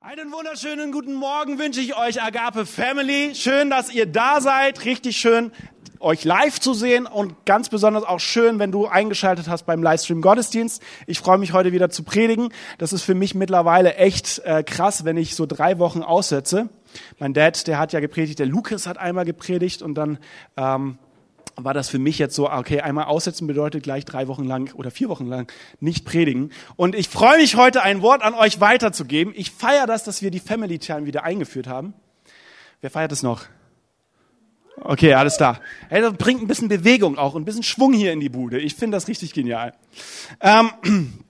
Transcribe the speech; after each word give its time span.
Einen 0.00 0.30
wunderschönen 0.30 0.92
guten 0.92 1.14
Morgen 1.14 1.58
wünsche 1.58 1.80
ich 1.80 1.98
euch, 1.98 2.22
Agape 2.22 2.66
Family. 2.66 3.34
Schön, 3.34 3.68
dass 3.68 3.92
ihr 3.92 4.06
da 4.06 4.40
seid. 4.40 4.84
Richtig 4.84 5.16
schön, 5.16 5.50
euch 5.98 6.22
live 6.22 6.60
zu 6.60 6.72
sehen 6.72 7.04
und 7.04 7.44
ganz 7.46 7.68
besonders 7.68 8.04
auch 8.04 8.20
schön, 8.20 8.60
wenn 8.60 8.70
du 8.70 8.86
eingeschaltet 8.86 9.48
hast 9.48 9.66
beim 9.66 9.82
Livestream 9.82 10.22
Gottesdienst. 10.22 10.84
Ich 11.08 11.18
freue 11.18 11.38
mich 11.38 11.52
heute 11.52 11.72
wieder 11.72 11.90
zu 11.90 12.04
predigen. 12.04 12.50
Das 12.78 12.92
ist 12.92 13.02
für 13.02 13.16
mich 13.16 13.34
mittlerweile 13.34 13.96
echt 13.96 14.38
äh, 14.44 14.62
krass, 14.62 15.04
wenn 15.04 15.16
ich 15.16 15.34
so 15.34 15.46
drei 15.46 15.80
Wochen 15.80 16.04
aussetze. 16.04 16.68
Mein 17.18 17.34
Dad, 17.34 17.66
der 17.66 17.80
hat 17.80 17.92
ja 17.92 17.98
gepredigt, 17.98 18.38
der 18.38 18.46
Lukas 18.46 18.86
hat 18.86 18.98
einmal 18.98 19.24
gepredigt 19.24 19.82
und 19.82 19.96
dann 19.96 20.18
ähm, 20.56 20.98
war 21.64 21.74
das 21.74 21.88
für 21.88 21.98
mich 21.98 22.18
jetzt 22.18 22.34
so, 22.34 22.50
okay, 22.50 22.80
einmal 22.80 23.04
aussetzen 23.04 23.46
bedeutet 23.46 23.82
gleich 23.82 24.04
drei 24.04 24.28
Wochen 24.28 24.44
lang 24.44 24.72
oder 24.74 24.90
vier 24.90 25.08
Wochen 25.08 25.26
lang 25.26 25.52
nicht 25.80 26.04
predigen. 26.04 26.52
Und 26.76 26.94
ich 26.94 27.08
freue 27.08 27.38
mich 27.38 27.56
heute, 27.56 27.82
ein 27.82 28.00
Wort 28.00 28.22
an 28.22 28.34
euch 28.34 28.60
weiterzugeben. 28.60 29.32
Ich 29.36 29.50
feiere 29.50 29.86
das, 29.86 30.04
dass 30.04 30.22
wir 30.22 30.30
die 30.30 30.40
Family 30.40 30.78
Time 30.78 31.06
wieder 31.06 31.24
eingeführt 31.24 31.66
haben. 31.66 31.94
Wer 32.80 32.90
feiert 32.90 33.12
es 33.12 33.22
noch? 33.22 33.46
Okay, 34.80 35.14
alles 35.14 35.36
da. 35.36 35.60
Hey, 35.88 36.00
das 36.00 36.14
bringt 36.14 36.40
ein 36.40 36.46
bisschen 36.46 36.68
Bewegung 36.68 37.18
auch, 37.18 37.34
ein 37.34 37.44
bisschen 37.44 37.64
Schwung 37.64 37.92
hier 37.92 38.12
in 38.12 38.20
die 38.20 38.28
Bude. 38.28 38.60
Ich 38.60 38.76
finde 38.76 38.96
das 38.96 39.08
richtig 39.08 39.32
genial. 39.32 39.72
Ähm, 40.40 40.70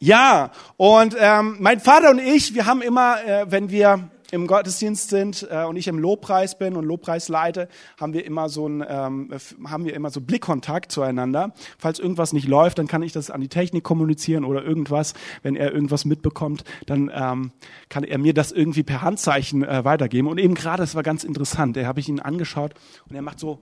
ja, 0.00 0.52
und 0.78 1.14
ähm, 1.18 1.56
mein 1.60 1.80
Vater 1.80 2.10
und 2.10 2.18
ich, 2.18 2.54
wir 2.54 2.64
haben 2.64 2.80
immer, 2.80 3.22
äh, 3.24 3.50
wenn 3.50 3.70
wir 3.70 4.08
im 4.36 4.46
Gottesdienst 4.46 5.08
sind 5.08 5.48
äh, 5.50 5.64
und 5.64 5.76
ich 5.76 5.88
im 5.88 5.98
Lobpreis 5.98 6.56
bin 6.58 6.76
und 6.76 6.84
Lobpreis 6.84 7.28
leite, 7.28 7.68
haben 7.98 8.12
wir 8.12 8.24
immer 8.24 8.48
so 8.48 8.68
ein, 8.68 8.84
ähm, 8.88 9.30
haben 9.66 9.84
wir 9.84 9.94
immer 9.94 10.10
so 10.10 10.20
Blickkontakt 10.20 10.92
zueinander. 10.92 11.52
Falls 11.78 11.98
irgendwas 11.98 12.32
nicht 12.32 12.46
läuft, 12.46 12.78
dann 12.78 12.86
kann 12.86 13.02
ich 13.02 13.12
das 13.12 13.30
an 13.30 13.40
die 13.40 13.48
Technik 13.48 13.82
kommunizieren 13.82 14.44
oder 14.44 14.62
irgendwas. 14.62 15.14
Wenn 15.42 15.56
er 15.56 15.72
irgendwas 15.72 16.04
mitbekommt, 16.04 16.64
dann 16.86 17.10
ähm, 17.12 17.50
kann 17.88 18.04
er 18.04 18.18
mir 18.18 18.34
das 18.34 18.52
irgendwie 18.52 18.82
per 18.82 19.02
Handzeichen 19.02 19.64
äh, 19.64 19.84
weitergeben. 19.84 20.28
Und 20.28 20.38
eben 20.38 20.54
gerade, 20.54 20.82
das 20.82 20.94
war 20.94 21.02
ganz 21.02 21.24
interessant. 21.24 21.76
Da 21.76 21.86
habe 21.86 21.98
ich 22.00 22.08
ihn 22.08 22.20
angeschaut 22.20 22.74
und 23.08 23.16
er 23.16 23.22
macht 23.22 23.40
so 23.40 23.58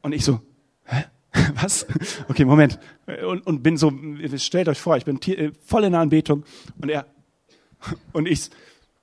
und 0.00 0.12
ich 0.12 0.24
so, 0.24 0.40
hä? 0.84 1.04
Was? 1.60 1.86
Okay, 2.28 2.44
Moment. 2.44 2.78
Und, 3.26 3.44
und 3.46 3.62
bin 3.62 3.76
so, 3.76 3.92
stellt 4.36 4.68
euch 4.68 4.78
vor, 4.78 4.96
ich 4.96 5.04
bin 5.04 5.20
äh, 5.22 5.50
voll 5.64 5.82
in 5.84 5.92
der 5.92 6.00
Anbetung 6.00 6.44
und 6.80 6.88
er 6.88 7.06
und 8.12 8.26
ich 8.26 8.50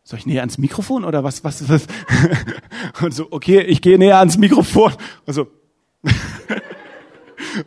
soll 0.04 0.20
ich 0.20 0.26
näher 0.26 0.42
ans 0.42 0.58
Mikrofon 0.58 1.06
oder 1.06 1.24
was, 1.24 1.44
was, 1.44 1.68
was? 1.70 1.88
Und 3.02 3.14
so, 3.14 3.28
okay, 3.32 3.62
ich 3.62 3.82
gehe 3.82 3.98
näher 3.98 4.20
ans 4.20 4.38
Mikrofon. 4.38 4.94
Und 5.26 5.34
so. 5.34 5.48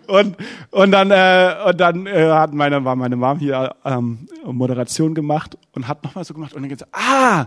und, 0.08 0.36
und 0.70 0.90
dann, 0.90 1.10
äh, 1.10 1.55
und 1.68 1.80
dann 1.80 2.06
äh, 2.06 2.30
hat 2.30 2.52
meine, 2.52 2.84
war 2.84 2.96
meine 2.96 3.16
Mom 3.16 3.38
hier 3.38 3.77
ähm, 3.84 4.27
Moderation 4.44 5.14
gemacht 5.14 5.56
und 5.72 5.86
hat 5.86 6.02
nochmal 6.02 6.24
so 6.24 6.34
gemacht 6.34 6.52
und 6.52 6.62
dann 6.62 6.68
gesagt, 6.68 6.92
ah, 6.92 7.46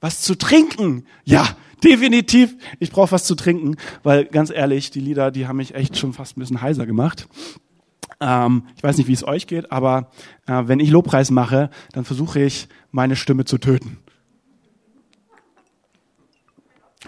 was 0.00 0.20
zu 0.22 0.36
trinken. 0.36 1.04
Ja, 1.24 1.48
definitiv. 1.82 2.56
Ich 2.78 2.90
brauche 2.90 3.12
was 3.12 3.24
zu 3.24 3.34
trinken, 3.34 3.76
weil 4.02 4.24
ganz 4.26 4.50
ehrlich, 4.50 4.90
die 4.90 5.00
Lieder, 5.00 5.30
die 5.30 5.46
haben 5.46 5.56
mich 5.56 5.74
echt 5.74 5.98
schon 5.98 6.12
fast 6.12 6.36
ein 6.36 6.40
bisschen 6.40 6.62
heiser 6.62 6.86
gemacht. 6.86 7.28
Ähm, 8.20 8.64
ich 8.76 8.82
weiß 8.82 8.98
nicht, 8.98 9.08
wie 9.08 9.12
es 9.12 9.26
euch 9.26 9.46
geht, 9.46 9.72
aber 9.72 10.10
äh, 10.46 10.62
wenn 10.66 10.80
ich 10.80 10.90
Lobpreis 10.90 11.30
mache, 11.30 11.70
dann 11.92 12.04
versuche 12.04 12.40
ich, 12.40 12.68
meine 12.92 13.16
Stimme 13.16 13.44
zu 13.44 13.58
töten. 13.58 13.98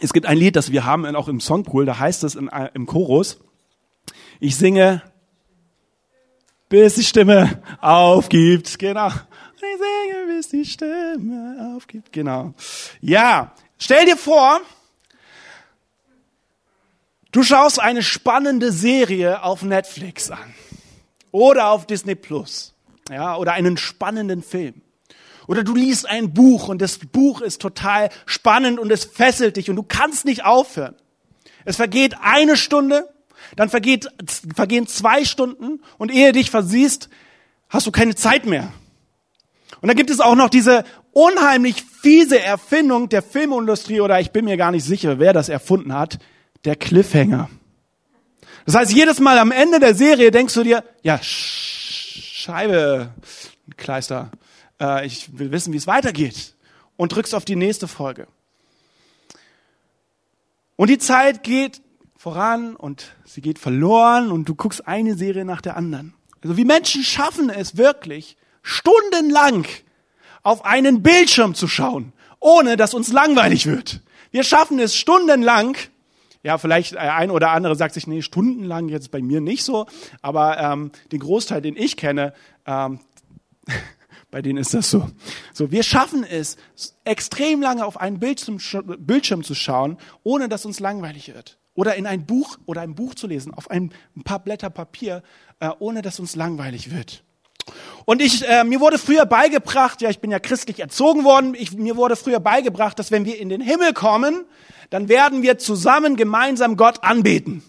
Es 0.00 0.12
gibt 0.12 0.26
ein 0.26 0.38
Lied, 0.38 0.56
das 0.56 0.72
wir 0.72 0.84
haben 0.84 1.04
auch 1.16 1.28
im 1.28 1.40
Songpool, 1.40 1.84
da 1.84 1.98
heißt 1.98 2.24
es 2.24 2.34
äh, 2.34 2.70
im 2.74 2.86
Chorus, 2.86 3.40
ich 4.40 4.56
singe, 4.56 5.02
bis 6.68 6.94
die 6.94 7.04
Stimme 7.04 7.62
aufgibt. 7.80 8.78
Genau. 8.78 9.08
Ich 9.08 9.60
singe, 9.60 10.26
bis 10.26 10.48
die 10.48 10.64
Stimme 10.64 11.74
aufgibt. 11.76 12.12
Genau. 12.12 12.54
Ja, 13.00 13.54
stell 13.78 14.06
dir 14.06 14.16
vor, 14.16 14.60
du 17.30 17.42
schaust 17.42 17.80
eine 17.80 18.02
spannende 18.02 18.72
Serie 18.72 19.42
auf 19.44 19.62
Netflix 19.62 20.30
an 20.30 20.54
oder 21.30 21.68
auf 21.68 21.86
Disney 21.86 22.14
Plus, 22.14 22.74
ja, 23.10 23.36
oder 23.36 23.52
einen 23.52 23.76
spannenden 23.76 24.42
Film. 24.42 24.82
Oder 25.46 25.64
du 25.64 25.74
liest 25.74 26.08
ein 26.08 26.32
Buch 26.32 26.68
und 26.68 26.80
das 26.80 26.98
Buch 26.98 27.40
ist 27.40 27.60
total 27.60 28.10
spannend 28.26 28.78
und 28.78 28.90
es 28.92 29.04
fesselt 29.04 29.56
dich 29.56 29.70
und 29.70 29.76
du 29.76 29.82
kannst 29.82 30.24
nicht 30.24 30.44
aufhören. 30.44 30.94
Es 31.64 31.76
vergeht 31.76 32.16
eine 32.22 32.56
Stunde, 32.56 33.08
dann 33.56 33.68
vergeht, 33.68 34.08
vergehen 34.54 34.86
zwei 34.86 35.24
Stunden 35.24 35.80
und 35.98 36.12
ehe 36.12 36.32
dich 36.32 36.50
versiehst, 36.50 37.08
hast 37.68 37.86
du 37.86 37.90
keine 37.90 38.14
Zeit 38.14 38.46
mehr. 38.46 38.72
Und 39.80 39.88
dann 39.88 39.96
gibt 39.96 40.10
es 40.10 40.20
auch 40.20 40.36
noch 40.36 40.48
diese 40.48 40.84
unheimlich 41.12 41.82
fiese 41.82 42.40
Erfindung 42.40 43.08
der 43.08 43.22
Filmindustrie 43.22 44.00
oder 44.00 44.20
ich 44.20 44.30
bin 44.30 44.44
mir 44.44 44.56
gar 44.56 44.70
nicht 44.70 44.84
sicher, 44.84 45.18
wer 45.18 45.32
das 45.32 45.48
erfunden 45.48 45.92
hat, 45.94 46.18
der 46.64 46.76
Cliffhanger. 46.76 47.50
Das 48.64 48.76
heißt, 48.76 48.92
jedes 48.92 49.18
Mal 49.18 49.38
am 49.38 49.50
Ende 49.50 49.80
der 49.80 49.94
Serie 49.94 50.30
denkst 50.30 50.54
du 50.54 50.62
dir, 50.62 50.84
ja, 51.02 51.18
Scheibe, 51.22 53.10
Kleister, 53.76 54.30
äh, 54.82 55.06
ich 55.06 55.38
will 55.38 55.52
wissen, 55.52 55.72
wie 55.72 55.78
es 55.78 55.86
weitergeht. 55.86 56.54
Und 56.96 57.12
drückst 57.12 57.34
auf 57.34 57.44
die 57.44 57.56
nächste 57.56 57.88
Folge. 57.88 58.26
Und 60.76 60.90
die 60.90 60.98
Zeit 60.98 61.42
geht 61.42 61.80
voran 62.16 62.76
und 62.76 63.14
sie 63.24 63.40
geht 63.40 63.58
verloren 63.58 64.30
und 64.30 64.48
du 64.48 64.54
guckst 64.54 64.86
eine 64.86 65.14
Serie 65.14 65.44
nach 65.44 65.60
der 65.60 65.76
anderen. 65.76 66.14
Also 66.42 66.56
wie 66.56 66.64
Menschen 66.64 67.02
schaffen 67.02 67.50
es 67.50 67.76
wirklich, 67.76 68.36
stundenlang 68.62 69.66
auf 70.42 70.64
einen 70.64 71.02
Bildschirm 71.02 71.54
zu 71.54 71.68
schauen, 71.68 72.12
ohne 72.40 72.76
dass 72.76 72.94
uns 72.94 73.12
langweilig 73.12 73.66
wird. 73.66 74.00
Wir 74.30 74.44
schaffen 74.44 74.78
es 74.78 74.96
stundenlang, 74.96 75.76
ja, 76.42 76.58
vielleicht 76.58 76.96
ein 76.96 77.30
oder 77.30 77.50
andere 77.50 77.76
sagt 77.76 77.94
sich, 77.94 78.06
nee, 78.06 78.22
stundenlang 78.22 78.88
jetzt 78.88 79.10
bei 79.10 79.22
mir 79.22 79.40
nicht 79.40 79.64
so, 79.64 79.86
aber 80.20 80.58
ähm, 80.58 80.90
den 81.12 81.20
Großteil, 81.20 81.62
den 81.62 81.76
ich 81.76 81.96
kenne, 81.96 82.34
ähm, 82.66 83.00
bei 84.32 84.42
denen 84.42 84.58
ist 84.58 84.74
das 84.74 84.90
so. 84.90 85.08
So, 85.52 85.70
wir 85.70 85.82
schaffen 85.82 86.24
es, 86.24 86.56
extrem 87.04 87.60
lange 87.60 87.84
auf 87.84 88.00
einen 88.00 88.18
Bildschirm, 88.18 88.58
Bildschirm 88.98 89.44
zu 89.44 89.54
schauen, 89.54 89.98
ohne 90.24 90.48
dass 90.48 90.64
uns 90.64 90.80
langweilig 90.80 91.32
wird. 91.32 91.58
Oder 91.74 91.94
in 91.96 92.06
ein 92.06 92.24
Buch 92.26 92.58
oder 92.64 92.80
ein 92.80 92.94
Buch 92.94 93.14
zu 93.14 93.26
lesen, 93.26 93.52
auf 93.52 93.70
ein, 93.70 93.92
paar 94.24 94.38
Blätter 94.40 94.70
Papier, 94.70 95.22
äh, 95.60 95.68
ohne 95.78 96.00
dass 96.00 96.18
uns 96.18 96.34
langweilig 96.34 96.90
wird. 96.90 97.22
Und 98.06 98.22
ich, 98.22 98.48
äh, 98.48 98.64
mir 98.64 98.80
wurde 98.80 98.98
früher 98.98 99.26
beigebracht, 99.26 100.00
ja, 100.00 100.08
ich 100.08 100.20
bin 100.20 100.30
ja 100.30 100.38
christlich 100.38 100.80
erzogen 100.80 101.24
worden, 101.24 101.54
ich, 101.54 101.72
mir 101.72 101.96
wurde 101.96 102.16
früher 102.16 102.40
beigebracht, 102.40 102.98
dass 102.98 103.10
wenn 103.10 103.26
wir 103.26 103.38
in 103.38 103.50
den 103.50 103.60
Himmel 103.60 103.92
kommen, 103.92 104.46
dann 104.88 105.10
werden 105.10 105.42
wir 105.42 105.58
zusammen 105.58 106.16
gemeinsam 106.16 106.78
Gott 106.78 107.04
anbeten. 107.04 107.62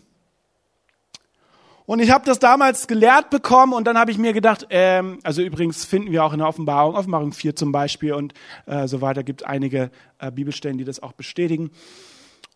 Und 1.86 2.00
ich 2.00 2.12
habe 2.12 2.26
das 2.26 2.40
damals 2.40 2.88
gelehrt 2.88 3.30
bekommen 3.30 3.74
und 3.74 3.86
dann 3.86 3.98
habe 3.98 4.10
ich 4.10 4.18
mir 4.18 4.34
gedacht, 4.34 4.68
ähm, 4.70 5.20
also 5.24 5.42
übrigens 5.42 5.84
finden 5.84 6.12
wir 6.12 6.24
auch 6.24 6.32
in 6.32 6.40
der 6.40 6.48
Offenbarung, 6.48 6.96
Offenbarung 6.96 7.34
4 7.34 7.56
zum 7.56 7.72
Beispiel 7.72 8.14
und 8.14 8.34
äh, 8.66 8.88
so 8.88 9.02
weiter, 9.02 9.24
gibt 9.24 9.46
einige 9.46 9.92
äh, 10.20 10.32
Bibelstellen, 10.32 10.78
die 10.78 10.86
das 10.86 11.04
auch 11.04 11.12
bestätigen. 11.12 11.72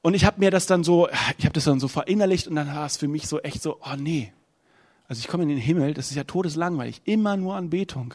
Und 0.01 0.13
ich 0.13 0.23
habe 0.23 0.39
mir 0.39 0.51
das 0.51 0.65
dann 0.65 0.83
so, 0.83 1.09
ich 1.37 1.45
habe 1.45 1.53
das 1.53 1.65
dann 1.65 1.79
so 1.81 1.89
verinnerlicht 1.89 2.47
und 2.47 2.55
dann 2.55 2.67
war 2.73 2.85
es 2.85 2.95
für 2.95 3.09
mich 3.09 3.27
so 3.27 3.39
echt 3.41 3.61
so, 3.61 3.79
oh 3.81 3.95
nee, 3.97 4.31
also 5.07 5.19
ich 5.19 5.27
komme 5.27 5.43
in 5.43 5.49
den 5.49 5.57
Himmel, 5.57 5.93
das 5.93 6.09
ist 6.09 6.15
ja 6.15 6.23
todeslangweilig, 6.23 7.01
immer 7.05 7.37
nur 7.37 7.55
Anbetung. 7.55 8.13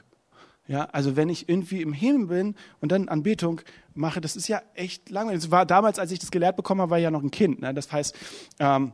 Ja, 0.68 0.84
also 0.92 1.16
wenn 1.16 1.28
ich 1.28 1.48
irgendwie 1.48 1.82
im 1.82 1.92
Himmel 1.92 2.26
bin 2.28 2.54
und 2.80 2.92
dann 2.92 3.08
Anbetung 3.08 3.60
mache, 3.94 4.20
das 4.20 4.36
ist 4.36 4.46
ja 4.48 4.62
echt 4.74 5.10
langweilig. 5.10 5.42
Das 5.42 5.50
war 5.50 5.66
damals, 5.66 5.98
als 5.98 6.12
ich 6.12 6.20
das 6.20 6.30
gelehrt 6.30 6.56
bekommen 6.56 6.80
habe, 6.80 6.90
war 6.90 6.98
ich 6.98 7.04
ja 7.04 7.10
noch 7.10 7.22
ein 7.22 7.32
Kind. 7.32 7.60
Ne? 7.60 7.74
Das 7.74 7.90
heißt, 7.90 8.16
ähm, 8.60 8.92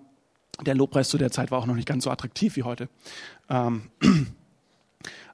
der 0.64 0.74
Lobpreis 0.74 1.08
zu 1.08 1.18
der 1.18 1.30
Zeit 1.30 1.50
war 1.50 1.58
auch 1.58 1.66
noch 1.66 1.74
nicht 1.74 1.88
ganz 1.88 2.04
so 2.04 2.10
attraktiv 2.10 2.56
wie 2.56 2.62
heute. 2.62 2.88
Ähm, 3.48 3.90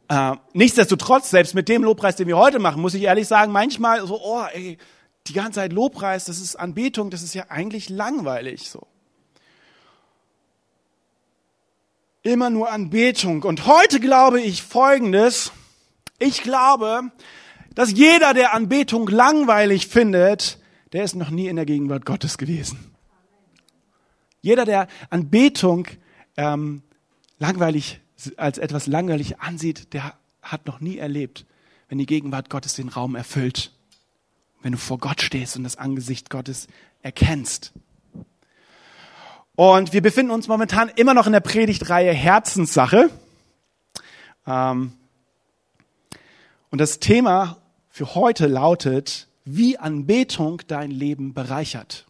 äh, 0.08 0.32
nichtsdestotrotz, 0.52 1.30
selbst 1.30 1.54
mit 1.54 1.68
dem 1.68 1.82
Lobpreis, 1.82 2.16
den 2.16 2.28
wir 2.28 2.36
heute 2.36 2.58
machen, 2.58 2.82
muss 2.82 2.94
ich 2.94 3.02
ehrlich 3.02 3.26
sagen, 3.26 3.52
manchmal 3.52 4.06
so, 4.06 4.21
oh, 4.21 4.44
ey, 4.53 4.78
die 5.26 5.32
ganze 5.32 5.60
Zeit 5.60 5.72
Lobpreis, 5.72 6.26
das 6.26 6.38
ist 6.38 6.56
Anbetung, 6.56 7.10
das 7.10 7.22
ist 7.22 7.34
ja 7.34 7.47
eigentlich 7.48 7.88
langweilig 7.88 8.68
so. 8.68 8.86
Immer 12.22 12.50
nur 12.50 12.70
Anbetung. 12.70 13.42
Und 13.42 13.66
heute 13.66 14.00
glaube 14.00 14.41
ich 14.41 14.62
Folgendes. 14.62 15.53
Ich 16.18 16.42
glaube, 16.42 17.10
dass 17.74 17.92
jeder, 17.92 18.32
der 18.32 18.54
Anbetung 18.54 19.09
langweilig 19.09 19.88
findet, 19.88 20.59
der 20.92 21.04
ist 21.04 21.16
noch 21.16 21.30
nie 21.30 21.48
in 21.48 21.56
der 21.56 21.66
Gegenwart 21.66 22.06
Gottes 22.06 22.38
gewesen. 22.38 22.93
Jeder, 24.44 24.66
der 24.66 24.88
Anbetung 25.08 25.86
ähm, 26.36 26.82
langweilig 27.38 28.00
als 28.36 28.58
etwas 28.58 28.86
langweilig 28.86 29.41
ansieht, 29.41 29.94
der 29.94 30.12
hat 30.42 30.66
noch 30.66 30.80
nie 30.80 30.98
erlebt, 30.98 31.46
wenn 31.88 31.96
die 31.96 32.04
Gegenwart 32.04 32.50
Gottes 32.50 32.74
den 32.74 32.91
Raum 32.91 33.14
erfüllt. 33.14 33.72
Wenn 34.60 34.72
du 34.72 34.78
vor 34.78 34.98
Gott 34.98 35.22
stehst 35.22 35.56
und 35.56 35.64
das 35.64 35.78
Angesicht 35.78 36.28
Gottes 36.28 36.66
erkennst. 37.00 37.72
Und 39.56 39.94
wir 39.94 40.02
befinden 40.02 40.30
uns 40.30 40.46
momentan 40.46 40.91
immer 40.91 41.14
noch 41.14 41.26
in 41.26 41.32
der 41.32 41.41
Predigtreihe 41.41 42.12
Herzenssache. 42.12 43.08
Ähm, 44.46 44.92
und 46.68 46.82
das 46.82 47.00
Thema 47.00 47.62
für 47.88 48.14
heute 48.14 48.46
lautet, 48.46 49.26
wie 49.46 49.78
Anbetung 49.78 50.60
dein 50.66 50.91
Leben 50.91 51.32
bereichert. 51.32 52.04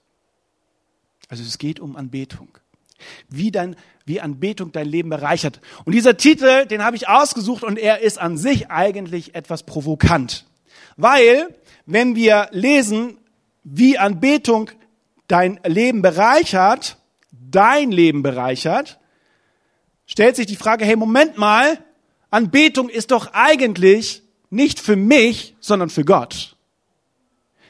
Also 1.28 1.42
es 1.42 1.58
geht 1.58 1.80
um 1.80 1.96
Anbetung. 1.96 2.48
Wie, 3.28 3.50
dein, 3.50 3.76
wie 4.06 4.20
Anbetung 4.20 4.72
dein 4.72 4.88
Leben 4.88 5.10
bereichert. 5.10 5.60
Und 5.84 5.94
dieser 5.94 6.16
Titel, 6.16 6.66
den 6.66 6.82
habe 6.82 6.96
ich 6.96 7.08
ausgesucht 7.08 7.64
und 7.64 7.78
er 7.78 8.00
ist 8.00 8.18
an 8.18 8.38
sich 8.38 8.70
eigentlich 8.70 9.34
etwas 9.34 9.64
provokant. 9.64 10.46
Weil, 10.96 11.54
wenn 11.86 12.14
wir 12.14 12.48
lesen, 12.52 13.18
wie 13.64 13.98
Anbetung 13.98 14.70
dein 15.26 15.60
Leben 15.64 16.02
bereichert, 16.02 16.98
dein 17.30 17.90
Leben 17.90 18.22
bereichert, 18.22 18.98
stellt 20.06 20.36
sich 20.36 20.46
die 20.46 20.56
Frage, 20.56 20.84
hey, 20.84 20.96
Moment 20.96 21.38
mal, 21.38 21.78
Anbetung 22.30 22.88
ist 22.88 23.10
doch 23.10 23.32
eigentlich 23.32 24.22
nicht 24.50 24.80
für 24.80 24.96
mich, 24.96 25.56
sondern 25.60 25.90
für 25.90 26.04
Gott. 26.04 26.53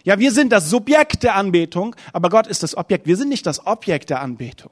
Ja, 0.05 0.19
wir 0.19 0.33
sind 0.33 0.53
das 0.53 0.71
Subjekt 0.71 1.23
der 1.23 1.35
Anbetung, 1.35 1.97
aber 2.13 2.29
Gott 2.29 2.47
ist 2.47 2.63
das 2.63 2.77
Objekt. 2.77 3.07
Wir 3.07 3.17
sind 3.17 3.31
nicht 3.31 3.47
das 3.47 3.67
Objekt 3.67 4.11
der 4.11 4.21
Anbetung. 4.21 4.71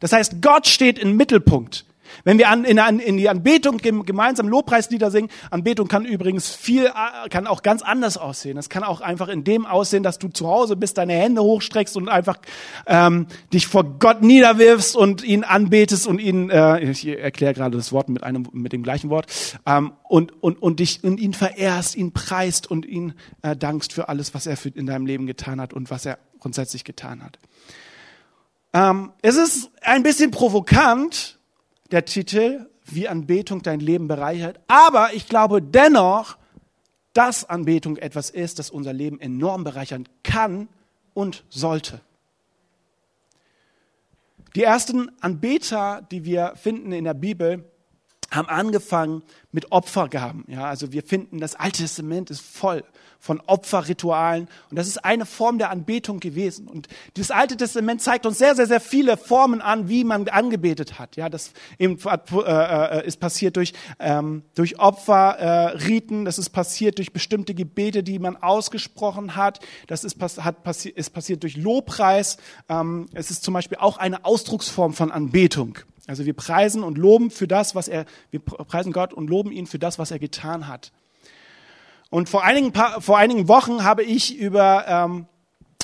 Das 0.00 0.12
heißt, 0.12 0.42
Gott 0.42 0.66
steht 0.66 0.98
im 0.98 1.16
Mittelpunkt. 1.16 1.84
Wenn 2.24 2.38
wir 2.38 2.48
an, 2.48 2.64
in, 2.64 2.78
in, 2.78 3.16
die 3.16 3.28
Anbetung 3.28 3.78
gemeinsam 3.78 4.48
Lobpreislieder 4.48 5.10
singen, 5.10 5.28
Anbetung 5.50 5.88
kann 5.88 6.04
übrigens 6.04 6.54
viel, 6.54 6.86
äh, 6.86 7.28
kann 7.28 7.46
auch 7.46 7.62
ganz 7.62 7.82
anders 7.82 8.16
aussehen. 8.16 8.58
Es 8.58 8.68
kann 8.68 8.82
auch 8.82 9.00
einfach 9.00 9.28
in 9.28 9.44
dem 9.44 9.66
aussehen, 9.66 10.02
dass 10.02 10.18
du 10.18 10.28
zu 10.28 10.48
Hause 10.48 10.76
bist, 10.76 10.98
deine 10.98 11.14
Hände 11.14 11.42
hochstreckst 11.42 11.96
und 11.96 12.08
einfach 12.08 12.38
ähm, 12.86 13.26
dich 13.52 13.66
vor 13.66 13.84
Gott 13.98 14.22
niederwirfst 14.22 14.96
und 14.96 15.22
ihn 15.22 15.44
anbetest 15.44 16.06
und 16.06 16.20
ihn, 16.20 16.50
äh, 16.50 16.80
ich 16.80 17.06
erkläre 17.06 17.54
gerade 17.54 17.76
das 17.76 17.92
Wort 17.92 18.08
mit 18.08 18.22
einem, 18.22 18.46
mit 18.52 18.72
dem 18.72 18.82
gleichen 18.82 19.10
Wort, 19.10 19.26
ähm, 19.66 19.92
und, 20.08 20.42
und, 20.42 20.60
und 20.60 20.80
dich 20.80 21.04
und 21.04 21.20
ihn 21.20 21.34
verehrst, 21.34 21.96
ihn 21.96 22.12
preist 22.12 22.70
und 22.70 22.86
ihn 22.86 23.14
äh, 23.42 23.56
dankst 23.56 23.92
für 23.92 24.08
alles, 24.08 24.34
was 24.34 24.46
er 24.46 24.56
für, 24.56 24.70
in 24.70 24.86
deinem 24.86 25.06
Leben 25.06 25.26
getan 25.26 25.60
hat 25.60 25.72
und 25.72 25.90
was 25.90 26.06
er 26.06 26.18
grundsätzlich 26.38 26.84
getan 26.84 27.22
hat. 27.22 27.38
Ähm, 28.72 29.12
es 29.22 29.36
ist 29.36 29.70
ein 29.82 30.02
bisschen 30.02 30.30
provokant, 30.30 31.37
der 31.90 32.04
Titel, 32.04 32.68
wie 32.84 33.08
Anbetung 33.08 33.62
dein 33.62 33.80
Leben 33.80 34.08
bereichert. 34.08 34.60
Aber 34.68 35.12
ich 35.14 35.28
glaube 35.28 35.62
dennoch, 35.62 36.36
dass 37.12 37.44
Anbetung 37.44 37.96
etwas 37.96 38.30
ist, 38.30 38.58
das 38.58 38.70
unser 38.70 38.92
Leben 38.92 39.20
enorm 39.20 39.64
bereichern 39.64 40.08
kann 40.22 40.68
und 41.14 41.44
sollte. 41.48 42.00
Die 44.54 44.62
ersten 44.62 45.10
Anbeter, 45.20 46.06
die 46.10 46.24
wir 46.24 46.54
finden 46.56 46.92
in 46.92 47.04
der 47.04 47.14
Bibel, 47.14 47.64
haben 48.30 48.48
angefangen 48.48 49.22
mit 49.52 49.72
Opfergaben. 49.72 50.44
Ja, 50.48 50.64
also 50.64 50.92
wir 50.92 51.02
finden, 51.02 51.38
das 51.38 51.54
Alte 51.54 51.82
Testament 51.82 52.30
ist 52.30 52.40
voll 52.40 52.84
von 53.18 53.40
Opferritualen 53.46 54.48
und 54.70 54.78
das 54.78 54.86
ist 54.86 55.04
eine 55.04 55.26
Form 55.26 55.58
der 55.58 55.70
Anbetung 55.70 56.20
gewesen. 56.20 56.68
Und 56.68 56.88
das 57.14 57.30
Alte 57.30 57.56
Testament 57.56 58.00
zeigt 58.00 58.26
uns 58.26 58.38
sehr, 58.38 58.54
sehr, 58.54 58.66
sehr 58.66 58.80
viele 58.80 59.16
Formen 59.16 59.60
an, 59.60 59.88
wie 59.88 60.04
man 60.04 60.28
angebetet 60.28 60.98
hat. 60.98 61.16
Ja, 61.16 61.28
das 61.28 61.52
eben, 61.78 61.98
äh, 61.98 62.98
äh, 63.00 63.06
ist 63.06 63.18
passiert 63.18 63.56
durch 63.56 63.72
ähm, 63.98 64.42
durch 64.54 64.78
Opferriten, 64.78 66.22
äh, 66.22 66.24
das 66.24 66.38
ist 66.38 66.50
passiert 66.50 66.98
durch 66.98 67.12
bestimmte 67.12 67.54
Gebete, 67.54 68.02
die 68.02 68.18
man 68.18 68.36
ausgesprochen 68.36 69.36
hat. 69.36 69.60
Das 69.86 70.04
ist, 70.04 70.16
hat 70.20 70.62
passi 70.62 70.88
ist 70.88 71.10
passiert 71.10 71.42
durch 71.42 71.56
Lobpreis. 71.56 72.36
Ähm, 72.68 73.06
es 73.12 73.30
ist 73.30 73.42
zum 73.42 73.54
Beispiel 73.54 73.78
auch 73.78 73.98
eine 73.98 74.24
Ausdrucksform 74.24 74.92
von 74.92 75.10
Anbetung. 75.10 75.78
Also 76.08 76.24
wir 76.24 76.34
preisen 76.34 76.82
und 76.82 76.96
loben 76.96 77.30
für 77.30 77.46
das, 77.46 77.74
was 77.74 77.86
er, 77.86 78.06
wir 78.30 78.40
preisen 78.40 78.92
Gott 78.92 79.12
und 79.12 79.28
loben 79.28 79.52
ihn 79.52 79.66
für 79.66 79.78
das, 79.78 79.98
was 79.98 80.10
er 80.10 80.18
getan 80.18 80.66
hat. 80.66 80.90
Und 82.10 82.28
vor 82.28 82.44
einigen, 82.44 82.72
vor 82.72 83.18
einigen 83.18 83.48
Wochen 83.48 83.84
habe 83.84 84.02
ich 84.02 84.36
über 84.36 84.86
ähm, 84.88 85.26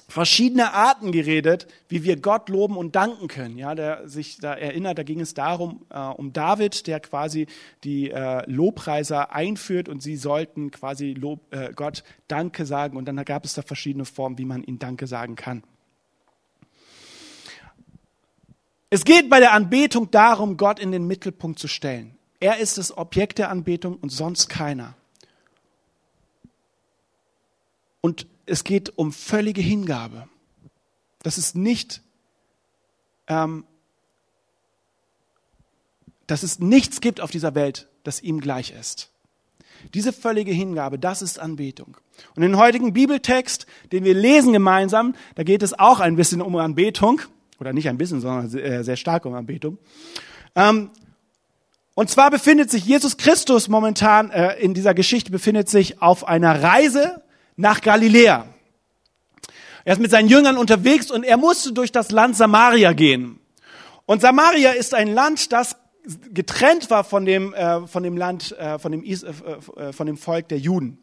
verschiedene 0.09 0.73
Arten 0.73 1.13
geredet, 1.13 1.67
wie 1.89 2.05
wir 2.05 2.17
Gott 2.17 2.49
loben 2.49 2.77
und 2.77 2.95
danken 2.95 3.29
können. 3.29 3.59
Ja, 3.59 3.75
der 3.75 4.09
sich 4.09 4.39
da 4.39 4.55
erinnert, 4.55 4.99
da 4.99 5.03
ging 5.03 5.21
es 5.21 5.35
darum, 5.35 5.85
äh, 5.91 5.99
um 5.99 6.33
David, 6.33 6.87
der 6.87 7.01
quasi 7.01 7.47
die 7.83 8.11
äh, 8.11 8.49
Lobpreiser 8.51 9.35
einführt 9.35 9.89
und 9.89 10.03
sie 10.03 10.17
sollten 10.17 10.71
quasi 10.71 11.13
Lob, 11.13 11.41
äh, 11.53 11.73
Gott 11.75 12.05
Danke 12.29 12.65
sagen. 12.65 12.97
Und 12.97 13.07
dann 13.07 13.23
gab 13.25 13.45
es 13.45 13.55
da 13.55 13.63
verschiedene 13.63 14.05
Formen, 14.05 14.39
wie 14.39 14.45
man 14.45 14.63
ihn 14.63 14.79
Danke 14.79 15.07
sagen 15.07 15.37
kann. 15.37 15.63
Es 18.89 19.05
geht 19.05 19.29
bei 19.29 19.41
der 19.41 19.53
Anbetung 19.53 20.11
darum, 20.13 20.57
Gott 20.57 20.79
in 20.79 20.93
den 20.93 21.07
Mittelpunkt 21.07 21.59
zu 21.59 21.67
stellen. 21.67 22.17
Er 22.39 22.59
ist 22.59 22.79
das 22.79 22.97
Objekt 22.97 23.39
der 23.39 23.51
Anbetung 23.51 23.97
und 23.97 24.11
sonst 24.11 24.49
keiner. 24.49 24.95
Und 28.05 28.27
es 28.45 28.65
geht 28.65 28.99
um 28.99 29.15
völlige 29.15 29.63
Hingabe. 29.63 30.29
Das 31.23 31.39
ist 31.39 31.57
nicht, 31.57 32.03
ähm, 33.29 33.65
dass 36.27 36.43
es 36.43 36.59
nichts 36.59 37.01
gibt 37.01 37.23
auf 37.23 37.31
dieser 37.31 37.55
Welt, 37.55 37.89
das 38.03 38.21
ihm 38.21 38.41
gleich 38.41 38.73
ist. 38.79 39.09
Diese 39.95 40.13
völlige 40.13 40.53
Hingabe, 40.53 40.99
das 40.99 41.23
ist 41.23 41.39
Anbetung. 41.39 41.97
Und 42.37 42.43
im 42.43 42.59
heutigen 42.59 42.93
Bibeltext, 42.93 43.65
den 43.91 44.05
wir 44.05 44.13
lesen 44.13 44.53
gemeinsam, 44.53 45.15
da 45.35 45.43
geht 45.43 45.63
es 45.63 45.73
auch 45.73 46.01
ein 46.01 46.17
bisschen 46.17 46.43
um 46.43 46.57
Anbetung 46.57 47.23
oder 47.59 47.73
nicht 47.73 47.89
ein 47.89 47.97
bisschen, 47.97 48.21
sondern 48.21 48.51
sehr, 48.51 48.85
sehr 48.85 48.97
stark 48.97 49.25
um 49.25 49.33
Anbetung. 49.33 49.79
Ähm, 50.55 50.91
und 51.95 52.11
zwar 52.11 52.31
befindet 52.31 52.71
sich 52.71 52.85
Jesus 52.85 53.17
Christus 53.17 53.69
momentan 53.69 54.31
äh, 54.31 54.59
in 54.61 54.75
dieser 54.75 54.93
Geschichte 54.93 55.31
befindet 55.31 55.71
sich 55.71 56.03
auf 56.03 56.29
einer 56.29 56.63
Reise 56.63 57.24
nach 57.57 57.81
Galiläa. 57.81 58.47
Er 59.85 59.93
ist 59.93 60.01
mit 60.01 60.11
seinen 60.11 60.29
Jüngern 60.29 60.57
unterwegs 60.57 61.11
und 61.11 61.25
er 61.25 61.37
musste 61.37 61.73
durch 61.73 61.93
das 61.93 62.11
Land 62.11 62.37
Samaria 62.37 62.93
gehen. 62.93 63.39
Und 64.07 64.23
Samaria 64.23 64.73
ist 64.73 64.95
ein 64.95 65.09
Land, 65.09 65.53
das 65.53 65.77
getrennt 66.33 66.91
war 66.91 67.05
von 67.05 67.25
dem, 67.25 67.55
äh, 67.55 67.87
von 67.87 68.03
dem 68.03 68.17
Land, 68.17 68.53
äh, 68.53 68.79
von, 68.79 68.93
dem, 68.93 69.03
äh, 69.05 69.15
äh, 69.15 69.93
von 69.93 70.07
dem 70.07 70.17
Volk 70.17 70.49
der 70.49 70.59
Juden. 70.59 70.99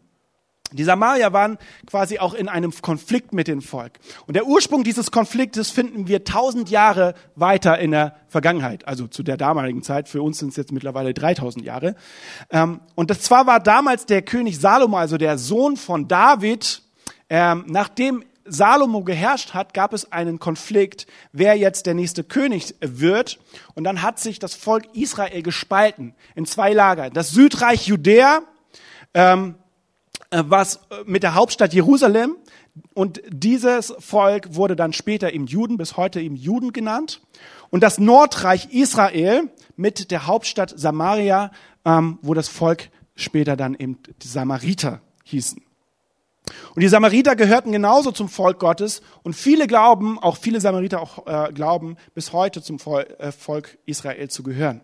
Die 0.71 0.83
Samarier 0.83 1.33
waren 1.33 1.57
quasi 1.85 2.19
auch 2.19 2.33
in 2.33 2.47
einem 2.47 2.71
Konflikt 2.81 3.33
mit 3.33 3.47
dem 3.47 3.61
Volk. 3.61 3.93
Und 4.27 4.35
der 4.35 4.47
Ursprung 4.47 4.83
dieses 4.83 5.11
Konfliktes 5.11 5.69
finden 5.69 6.07
wir 6.07 6.23
tausend 6.23 6.69
Jahre 6.69 7.13
weiter 7.35 7.77
in 7.79 7.91
der 7.91 8.15
Vergangenheit, 8.27 8.87
also 8.87 9.07
zu 9.07 9.23
der 9.23 9.37
damaligen 9.37 9.83
Zeit. 9.83 10.07
Für 10.07 10.21
uns 10.21 10.39
sind 10.39 10.49
es 10.49 10.55
jetzt 10.55 10.71
mittlerweile 10.71 11.13
3000 11.13 11.65
Jahre. 11.65 11.95
Ähm, 12.49 12.79
und 12.95 13.09
das 13.09 13.21
zwar 13.21 13.47
war 13.47 13.59
damals 13.59 14.05
der 14.05 14.21
König 14.21 14.59
Salomo, 14.59 14.97
also 14.97 15.17
der 15.17 15.37
Sohn 15.37 15.77
von 15.77 16.07
David, 16.07 16.81
ähm, 17.29 17.65
nachdem 17.67 18.23
Salomo 18.45 19.03
geherrscht 19.03 19.53
hat, 19.53 19.73
gab 19.73 19.93
es 19.93 20.11
einen 20.11 20.39
Konflikt, 20.39 21.07
wer 21.31 21.55
jetzt 21.55 21.85
der 21.85 21.93
nächste 21.93 22.23
König 22.23 22.75
wird. 22.79 23.39
Und 23.75 23.83
dann 23.83 24.01
hat 24.01 24.19
sich 24.19 24.39
das 24.39 24.55
Volk 24.55 24.85
Israel 24.93 25.41
gespalten 25.41 26.15
in 26.35 26.45
zwei 26.45 26.73
Lager. 26.73 27.09
Das 27.09 27.31
Südreich 27.31 27.87
Judäa, 27.87 28.41
ähm, 29.13 29.55
äh, 29.55 29.60
was 30.31 30.77
äh, 30.89 31.03
mit 31.05 31.23
der 31.23 31.35
Hauptstadt 31.35 31.73
Jerusalem. 31.73 32.35
Und 32.93 33.21
dieses 33.29 33.93
Volk 33.99 34.55
wurde 34.55 34.75
dann 34.75 34.93
später 34.93 35.33
im 35.33 35.45
Juden, 35.45 35.77
bis 35.77 35.97
heute 35.97 36.21
im 36.21 36.35
Juden 36.35 36.73
genannt. 36.73 37.21
Und 37.69 37.83
das 37.83 37.99
Nordreich 37.99 38.73
Israel 38.73 39.49
mit 39.75 40.11
der 40.11 40.27
Hauptstadt 40.27 40.73
Samaria, 40.75 41.51
ähm, 41.85 42.19
wo 42.21 42.33
das 42.33 42.47
Volk 42.47 42.89
später 43.15 43.55
dann 43.55 43.75
eben 43.75 43.99
die 44.21 44.27
Samariter 44.27 45.01
hießen. 45.23 45.61
Und 46.75 46.81
die 46.81 46.87
Samariter 46.87 47.35
gehörten 47.35 47.71
genauso 47.71 48.11
zum 48.11 48.29
Volk 48.29 48.59
Gottes 48.59 49.01
und 49.23 49.35
viele 49.35 49.67
glauben, 49.67 50.17
auch 50.17 50.37
viele 50.37 50.59
Samariter 50.59 51.01
auch 51.01 51.27
äh, 51.27 51.51
glauben, 51.53 51.97
bis 52.13 52.33
heute 52.33 52.61
zum 52.61 52.79
Volk, 52.79 53.19
äh, 53.19 53.31
Volk 53.31 53.77
Israel 53.85 54.29
zu 54.29 54.43
gehören. 54.43 54.81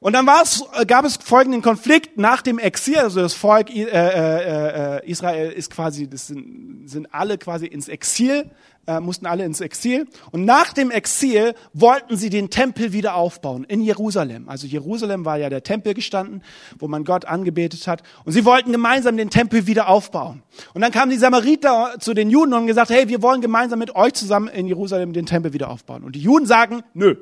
Und 0.00 0.12
dann 0.12 0.28
äh, 0.28 0.86
gab 0.86 1.04
es 1.04 1.16
folgenden 1.16 1.60
Konflikt 1.60 2.18
nach 2.18 2.42
dem 2.42 2.58
Exil, 2.58 2.98
also 2.98 3.20
das 3.20 3.34
Volk 3.34 3.74
äh, 3.74 3.82
äh, 3.82 4.96
äh, 4.98 5.10
Israel 5.10 5.50
ist 5.50 5.70
quasi, 5.70 6.08
das 6.08 6.28
sind, 6.28 6.88
sind 6.88 7.12
alle 7.12 7.36
quasi 7.36 7.66
ins 7.66 7.88
Exil, 7.88 8.48
äh, 8.86 9.00
mussten 9.00 9.26
alle 9.26 9.44
ins 9.44 9.60
Exil. 9.60 10.06
Und 10.30 10.44
nach 10.44 10.72
dem 10.72 10.92
Exil 10.92 11.54
wollten 11.72 12.16
sie 12.16 12.30
den 12.30 12.48
Tempel 12.48 12.92
wieder 12.92 13.16
aufbauen 13.16 13.64
in 13.64 13.82
Jerusalem. 13.82 14.48
Also 14.48 14.68
Jerusalem 14.68 15.24
war 15.24 15.36
ja 15.36 15.50
der 15.50 15.64
Tempel 15.64 15.94
gestanden, 15.94 16.42
wo 16.78 16.86
man 16.86 17.02
Gott 17.04 17.24
angebetet 17.24 17.88
hat. 17.88 18.04
Und 18.24 18.32
sie 18.32 18.44
wollten 18.44 18.70
gemeinsam 18.70 19.16
den 19.16 19.30
Tempel 19.30 19.66
wieder 19.66 19.88
aufbauen. 19.88 20.42
Und 20.74 20.80
dann 20.80 20.92
kamen 20.92 21.10
die 21.10 21.18
Samariter 21.18 21.96
zu 21.98 22.14
den 22.14 22.30
Juden 22.30 22.54
und 22.54 22.68
gesagt, 22.68 22.90
hey, 22.90 23.08
wir 23.08 23.20
wollen 23.20 23.40
gemeinsam 23.40 23.80
mit 23.80 23.96
euch 23.96 24.14
zusammen 24.14 24.46
in 24.46 24.68
Jerusalem 24.68 25.12
den 25.12 25.26
Tempel 25.26 25.52
wieder 25.52 25.70
aufbauen. 25.70 26.04
Und 26.04 26.14
die 26.14 26.20
Juden 26.20 26.46
sagen, 26.46 26.82
nö. 26.94 27.16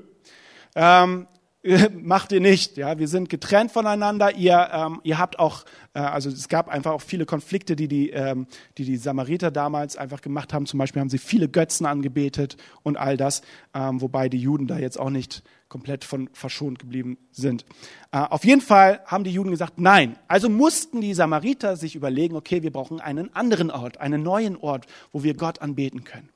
Ähm, 0.75 1.27
macht 2.03 2.33
ihr 2.33 2.41
nicht. 2.41 2.77
Ja, 2.77 2.99
wir 2.99 3.09
sind 3.09 3.29
getrennt 3.29 3.73
voneinander. 3.73 4.35
Ihr, 4.35 4.69
ähm, 4.73 5.01
ihr 5.03 5.19
habt 5.19 5.39
auch, 5.39 5.65
äh, 5.95 6.01
also 6.01 6.31
es 6.31 6.49
gab 6.49 6.69
einfach 6.69 6.93
auch 6.93 7.01
viele 7.01 7.27
Konflikte, 7.27 7.77
die 7.77 7.89
die, 7.89 8.11
ähm, 8.11 8.47
die 8.79 8.85
die 8.85 8.97
Samariter 8.97 9.51
damals 9.51 9.97
einfach 9.97 10.21
gemacht 10.21 10.53
haben. 10.53 10.67
Zum 10.67 10.79
Beispiel 10.79 11.01
haben 11.01 11.11
sie 11.11 11.19
viele 11.19 11.49
Götzen 11.49 11.87
angebetet 11.87 12.57
und 12.83 12.97
all 12.97 13.17
das, 13.17 13.43
ähm, 13.75 14.01
wobei 14.01 14.29
die 14.29 14.39
Juden 14.39 14.67
da 14.67 14.79
jetzt 14.79 14.99
auch 14.99 15.11
nicht 15.11 15.43
komplett 15.69 16.05
von 16.05 16.31
verschont 16.33 16.79
geblieben 16.79 17.19
sind. 17.33 17.65
Äh, 18.13 18.19
auf 18.19 18.45
jeden 18.45 18.61
Fall 18.61 19.01
haben 19.07 19.25
die 19.25 19.33
Juden 19.33 19.51
gesagt, 19.51 19.81
nein. 19.81 20.17
Also 20.29 20.49
mussten 20.49 21.01
die 21.01 21.15
Samariter 21.15 21.77
sich 21.77 21.97
überlegen, 21.97 22.37
okay, 22.37 22.63
wir 22.63 22.71
brauchen 22.71 23.01
einen 23.01 23.35
anderen 23.35 23.71
Ort, 23.71 23.99
einen 23.99 24.23
neuen 24.23 24.57
Ort, 24.57 24.87
wo 25.13 25.25
wir 25.25 25.35
Gott 25.35 25.61
anbeten 25.61 26.05
können. 26.05 26.29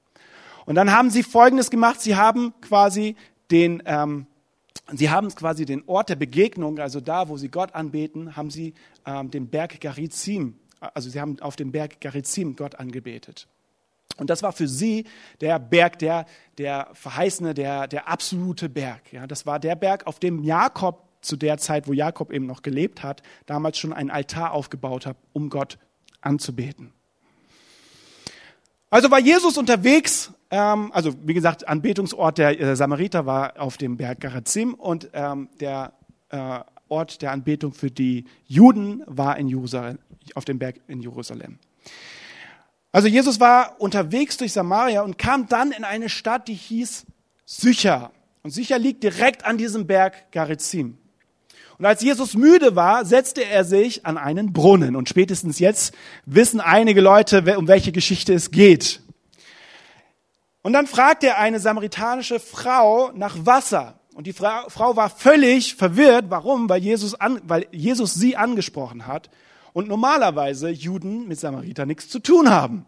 Und 0.66 0.74
dann 0.74 0.92
haben 0.92 1.10
sie 1.10 1.22
Folgendes 1.22 1.70
gemacht. 1.70 2.00
Sie 2.00 2.16
haben 2.16 2.52
quasi 2.60 3.16
den, 3.50 3.82
ähm, 3.86 4.26
sie 4.92 5.10
haben 5.10 5.28
quasi 5.34 5.64
den 5.64 5.82
Ort 5.86 6.08
der 6.08 6.16
Begegnung, 6.16 6.78
also 6.78 7.00
da, 7.00 7.28
wo 7.28 7.36
sie 7.36 7.48
Gott 7.48 7.74
anbeten, 7.74 8.36
haben 8.36 8.50
sie 8.50 8.74
ähm, 9.06 9.30
den 9.30 9.48
Berg 9.48 9.80
Garizim, 9.80 10.58
also 10.80 11.10
sie 11.10 11.20
haben 11.20 11.40
auf 11.40 11.56
dem 11.56 11.72
Berg 11.72 12.00
Garizim 12.00 12.56
Gott 12.56 12.76
angebetet. 12.76 13.46
Und 14.16 14.28
das 14.28 14.42
war 14.42 14.52
für 14.52 14.68
sie 14.68 15.06
der 15.40 15.58
Berg, 15.58 15.98
der, 15.98 16.26
der 16.58 16.88
verheißene, 16.92 17.54
der, 17.54 17.88
der 17.88 18.08
absolute 18.08 18.68
Berg. 18.68 19.12
Ja, 19.12 19.26
das 19.26 19.46
war 19.46 19.58
der 19.58 19.76
Berg, 19.76 20.06
auf 20.06 20.18
dem 20.18 20.42
Jakob 20.42 21.08
zu 21.22 21.36
der 21.36 21.58
Zeit, 21.58 21.88
wo 21.88 21.92
Jakob 21.92 22.32
eben 22.32 22.46
noch 22.46 22.62
gelebt 22.62 23.02
hat, 23.02 23.22
damals 23.46 23.78
schon 23.78 23.92
einen 23.92 24.10
Altar 24.10 24.52
aufgebaut 24.52 25.06
hat, 25.06 25.16
um 25.32 25.48
Gott 25.48 25.78
anzubeten. 26.20 26.92
Also 28.90 29.10
war 29.10 29.20
Jesus 29.20 29.56
unterwegs, 29.56 30.32
ähm, 30.50 30.90
also 30.92 31.14
wie 31.24 31.34
gesagt, 31.34 31.68
Anbetungsort 31.68 32.38
der 32.38 32.60
äh, 32.60 32.76
Samariter 32.76 33.26
war 33.26 33.60
auf 33.60 33.76
dem 33.76 33.96
Berg 33.96 34.20
Garazim 34.20 34.74
und 34.74 35.10
ähm, 35.12 35.48
der 35.60 35.92
äh, 36.30 36.60
Ort 36.88 37.22
der 37.22 37.30
Anbetung 37.30 37.72
für 37.72 37.90
die 37.90 38.24
Juden 38.46 39.04
war 39.06 39.36
in 39.38 39.46
Jerusalem, 39.46 39.98
auf 40.34 40.44
dem 40.44 40.58
Berg 40.58 40.80
in 40.88 41.00
Jerusalem. 41.00 41.58
Also 42.92 43.06
Jesus 43.06 43.38
war 43.38 43.80
unterwegs 43.80 44.36
durch 44.36 44.52
Samaria 44.52 45.02
und 45.02 45.16
kam 45.16 45.48
dann 45.48 45.70
in 45.70 45.84
eine 45.84 46.08
Stadt, 46.08 46.48
die 46.48 46.54
hieß 46.54 47.06
Sycher. 47.46 48.10
Und 48.42 48.50
Sycher 48.50 48.78
liegt 48.78 49.04
direkt 49.04 49.44
an 49.44 49.58
diesem 49.58 49.86
Berg 49.86 50.32
Garizim. 50.32 50.98
Und 51.78 51.86
als 51.86 52.02
Jesus 52.02 52.34
müde 52.34 52.74
war, 52.74 53.04
setzte 53.04 53.44
er 53.44 53.64
sich 53.64 54.04
an 54.04 54.18
einen 54.18 54.52
Brunnen. 54.52 54.96
Und 54.96 55.08
spätestens 55.08 55.60
jetzt 55.60 55.94
wissen 56.26 56.60
einige 56.60 57.00
Leute, 57.00 57.56
um 57.56 57.68
welche 57.68 57.92
Geschichte 57.92 58.34
es 58.34 58.50
geht. 58.50 59.00
Und 60.62 60.72
dann 60.72 60.86
fragt 60.86 61.24
er 61.24 61.38
eine 61.38 61.58
samaritanische 61.58 62.38
Frau 62.38 63.12
nach 63.12 63.36
Wasser. 63.46 63.98
Und 64.14 64.26
die 64.26 64.32
Frau 64.32 64.96
war 64.96 65.08
völlig 65.08 65.76
verwirrt. 65.76 66.26
Warum? 66.28 66.68
Weil 66.68 66.82
Jesus, 66.82 67.14
an, 67.14 67.40
weil 67.44 67.66
Jesus 67.70 68.14
sie 68.14 68.36
angesprochen 68.36 69.06
hat 69.06 69.30
und 69.72 69.88
normalerweise 69.88 70.68
Juden 70.68 71.28
mit 71.28 71.40
Samariter 71.40 71.86
nichts 71.86 72.08
zu 72.08 72.18
tun 72.18 72.50
haben. 72.50 72.84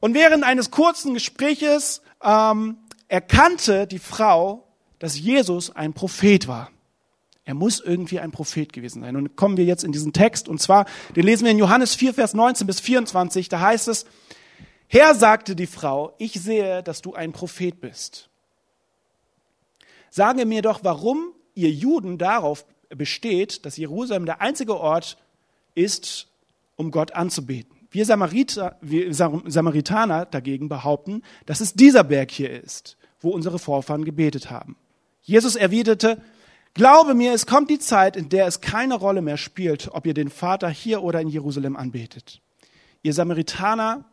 Und 0.00 0.14
während 0.14 0.44
eines 0.44 0.70
kurzen 0.70 1.14
Gespräches 1.14 2.02
ähm, 2.22 2.76
erkannte 3.08 3.86
die 3.86 3.98
Frau, 3.98 4.68
dass 4.98 5.18
Jesus 5.18 5.74
ein 5.74 5.92
Prophet 5.92 6.46
war. 6.46 6.70
Er 7.44 7.54
muss 7.54 7.80
irgendwie 7.80 8.20
ein 8.20 8.30
Prophet 8.30 8.72
gewesen 8.72 9.02
sein. 9.02 9.16
Und 9.16 9.34
kommen 9.34 9.56
wir 9.56 9.64
jetzt 9.64 9.82
in 9.82 9.90
diesen 9.90 10.12
Text. 10.12 10.48
Und 10.48 10.60
zwar, 10.60 10.86
den 11.16 11.24
lesen 11.24 11.44
wir 11.44 11.50
in 11.50 11.58
Johannes 11.58 11.96
4, 11.96 12.14
Vers 12.14 12.34
19 12.34 12.66
bis 12.66 12.78
24. 12.80 13.48
Da 13.48 13.60
heißt 13.60 13.88
es, 13.88 14.06
Herr 14.94 15.14
sagte 15.14 15.56
die 15.56 15.66
Frau, 15.66 16.12
ich 16.18 16.34
sehe, 16.34 16.82
dass 16.82 17.00
du 17.00 17.14
ein 17.14 17.32
Prophet 17.32 17.80
bist. 17.80 18.28
Sage 20.10 20.44
mir 20.44 20.60
doch, 20.60 20.80
warum 20.84 21.32
ihr 21.54 21.70
Juden 21.70 22.18
darauf 22.18 22.66
besteht, 22.90 23.64
dass 23.64 23.78
Jerusalem 23.78 24.26
der 24.26 24.42
einzige 24.42 24.78
Ort 24.78 25.16
ist, 25.74 26.28
um 26.76 26.90
Gott 26.90 27.12
anzubeten. 27.12 27.74
Wir, 27.90 28.04
Samariter, 28.04 28.76
wir 28.82 29.14
Samaritaner 29.14 30.26
dagegen 30.26 30.68
behaupten, 30.68 31.22
dass 31.46 31.62
es 31.62 31.72
dieser 31.72 32.04
Berg 32.04 32.30
hier 32.30 32.50
ist, 32.50 32.98
wo 33.22 33.30
unsere 33.30 33.58
Vorfahren 33.58 34.04
gebetet 34.04 34.50
haben. 34.50 34.76
Jesus 35.22 35.56
erwiderte, 35.56 36.20
Glaube 36.74 37.14
mir, 37.14 37.32
es 37.32 37.46
kommt 37.46 37.70
die 37.70 37.78
Zeit, 37.78 38.14
in 38.14 38.28
der 38.28 38.46
es 38.46 38.60
keine 38.60 38.96
Rolle 38.96 39.22
mehr 39.22 39.38
spielt, 39.38 39.88
ob 39.92 40.04
ihr 40.04 40.12
den 40.12 40.28
Vater 40.28 40.68
hier 40.68 41.02
oder 41.02 41.22
in 41.22 41.28
Jerusalem 41.28 41.76
anbetet. 41.76 42.42
Ihr 43.02 43.14
Samaritaner 43.14 44.04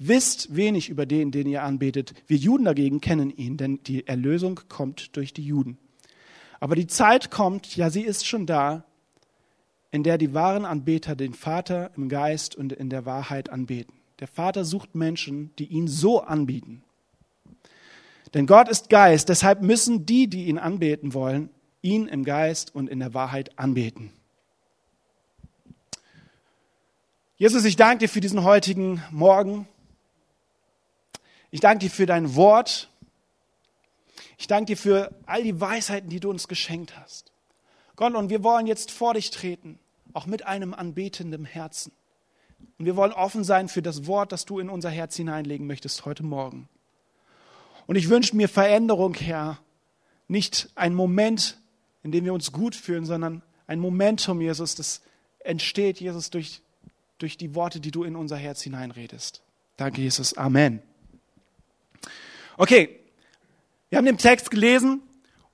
wisst 0.00 0.56
wenig 0.56 0.88
über 0.88 1.06
den, 1.06 1.30
den 1.30 1.46
ihr 1.46 1.62
anbetet. 1.62 2.14
Wir 2.26 2.38
Juden 2.38 2.64
dagegen 2.64 3.00
kennen 3.00 3.30
ihn, 3.30 3.56
denn 3.56 3.80
die 3.84 4.06
Erlösung 4.06 4.60
kommt 4.68 5.16
durch 5.16 5.32
die 5.32 5.44
Juden. 5.44 5.78
Aber 6.58 6.74
die 6.74 6.86
Zeit 6.86 7.30
kommt, 7.30 7.76
ja, 7.76 7.90
sie 7.90 8.02
ist 8.02 8.26
schon 8.26 8.46
da, 8.46 8.84
in 9.92 10.02
der 10.02 10.18
die 10.18 10.34
wahren 10.34 10.64
Anbeter 10.64 11.14
den 11.14 11.34
Vater 11.34 11.90
im 11.96 12.08
Geist 12.08 12.56
und 12.56 12.72
in 12.72 12.90
der 12.90 13.04
Wahrheit 13.04 13.50
anbeten. 13.50 13.94
Der 14.20 14.28
Vater 14.28 14.64
sucht 14.64 14.94
Menschen, 14.94 15.50
die 15.58 15.66
ihn 15.66 15.86
so 15.86 16.20
anbieten. 16.20 16.82
Denn 18.34 18.46
Gott 18.46 18.68
ist 18.68 18.90
Geist, 18.90 19.28
deshalb 19.28 19.62
müssen 19.62 20.06
die, 20.06 20.28
die 20.28 20.44
ihn 20.44 20.58
anbeten 20.58 21.14
wollen, 21.14 21.50
ihn 21.82 22.06
im 22.06 22.24
Geist 22.24 22.74
und 22.74 22.88
in 22.88 23.00
der 23.00 23.14
Wahrheit 23.14 23.58
anbeten. 23.58 24.12
Jesus, 27.36 27.64
ich 27.64 27.76
danke 27.76 28.04
dir 28.04 28.08
für 28.08 28.20
diesen 28.20 28.44
heutigen 28.44 29.02
Morgen. 29.10 29.66
Ich 31.50 31.60
danke 31.60 31.86
dir 31.86 31.90
für 31.90 32.06
dein 32.06 32.34
Wort. 32.34 32.88
Ich 34.38 34.46
danke 34.46 34.66
dir 34.66 34.76
für 34.76 35.14
all 35.26 35.42
die 35.42 35.60
Weisheiten, 35.60 36.08
die 36.08 36.20
du 36.20 36.30
uns 36.30 36.48
geschenkt 36.48 36.96
hast. 36.98 37.32
Gott, 37.96 38.14
und 38.14 38.30
wir 38.30 38.42
wollen 38.42 38.66
jetzt 38.66 38.90
vor 38.90 39.14
dich 39.14 39.30
treten, 39.30 39.78
auch 40.14 40.26
mit 40.26 40.46
einem 40.46 40.72
anbetenden 40.74 41.44
Herzen. 41.44 41.92
Und 42.78 42.86
wir 42.86 42.96
wollen 42.96 43.12
offen 43.12 43.44
sein 43.44 43.68
für 43.68 43.82
das 43.82 44.06
Wort, 44.06 44.32
das 44.32 44.46
du 44.46 44.58
in 44.58 44.70
unser 44.70 44.90
Herz 44.90 45.16
hineinlegen 45.16 45.66
möchtest 45.66 46.06
heute 46.06 46.22
Morgen. 46.22 46.68
Und 47.86 47.96
ich 47.96 48.08
wünsche 48.08 48.36
mir 48.36 48.48
Veränderung, 48.48 49.14
Herr. 49.14 49.58
Nicht 50.28 50.70
ein 50.76 50.94
Moment, 50.94 51.58
in 52.02 52.12
dem 52.12 52.24
wir 52.24 52.32
uns 52.32 52.52
gut 52.52 52.74
fühlen, 52.74 53.04
sondern 53.04 53.42
ein 53.66 53.80
Momentum, 53.80 54.40
Jesus, 54.40 54.76
das 54.76 55.02
entsteht, 55.40 56.00
Jesus, 56.00 56.30
durch, 56.30 56.62
durch 57.18 57.36
die 57.36 57.54
Worte, 57.54 57.80
die 57.80 57.90
du 57.90 58.04
in 58.04 58.16
unser 58.16 58.36
Herz 58.36 58.62
hineinredest. 58.62 59.42
Danke, 59.76 60.00
Jesus. 60.00 60.36
Amen. 60.36 60.82
Okay, 62.56 63.00
wir 63.88 63.98
haben 63.98 64.06
den 64.06 64.18
Text 64.18 64.50
gelesen. 64.50 65.02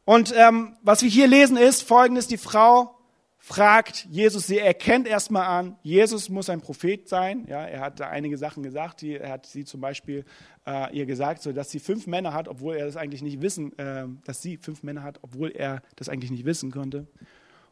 Und 0.05 0.33
ähm, 0.37 0.77
was 0.83 1.03
wir 1.03 1.11
hier 1.11 1.27
lesen 1.27 1.57
ist 1.57 1.83
folgendes, 1.83 2.29
die 2.29 2.37
Frau 2.37 2.97
fragt 3.39 4.07
Jesus, 4.11 4.49
sie 4.49 4.59
erkennt 4.59 5.07
erstmal 5.07 5.47
an, 5.47 5.77
Jesus 5.83 6.29
muss 6.29 6.51
ein 6.51 6.61
Prophet 6.61 7.09
sein. 7.09 7.47
Ja, 7.49 7.65
er 7.65 7.81
hat 7.81 8.01
da 8.01 8.09
einige 8.09 8.39
Sachen 8.39 8.63
gesagt, 8.63 9.03
die, 9.03 9.17
er 9.17 9.31
hat 9.31 9.47
sie 9.47 9.65
zum 9.65 9.81
Beispiel 9.81 10.25
äh, 10.67 10.97
ihr 10.97 11.07
gesagt, 11.07 11.43
so 11.43 11.53
dass 11.53 11.71
sie 11.71 11.79
fünf 11.79 12.07
Männer 12.09 12.35
hat, 12.35 12.49
obwohl 12.49 12.75
er 12.75 12.87
das 12.87 12.97
eigentlich 12.97 13.23
nicht 13.23 13.41
wissen, 13.43 13.77
äh, 13.79 14.05
dass 14.25 14.43
sie 14.43 14.57
fünf 14.57 14.83
Männer 14.83 15.05
hat, 15.05 15.21
obwohl 15.23 15.53
er 15.53 15.83
das 15.95 16.09
eigentlich 16.09 16.33
nicht 16.33 16.45
wissen 16.45 16.73
konnte. 16.73 17.07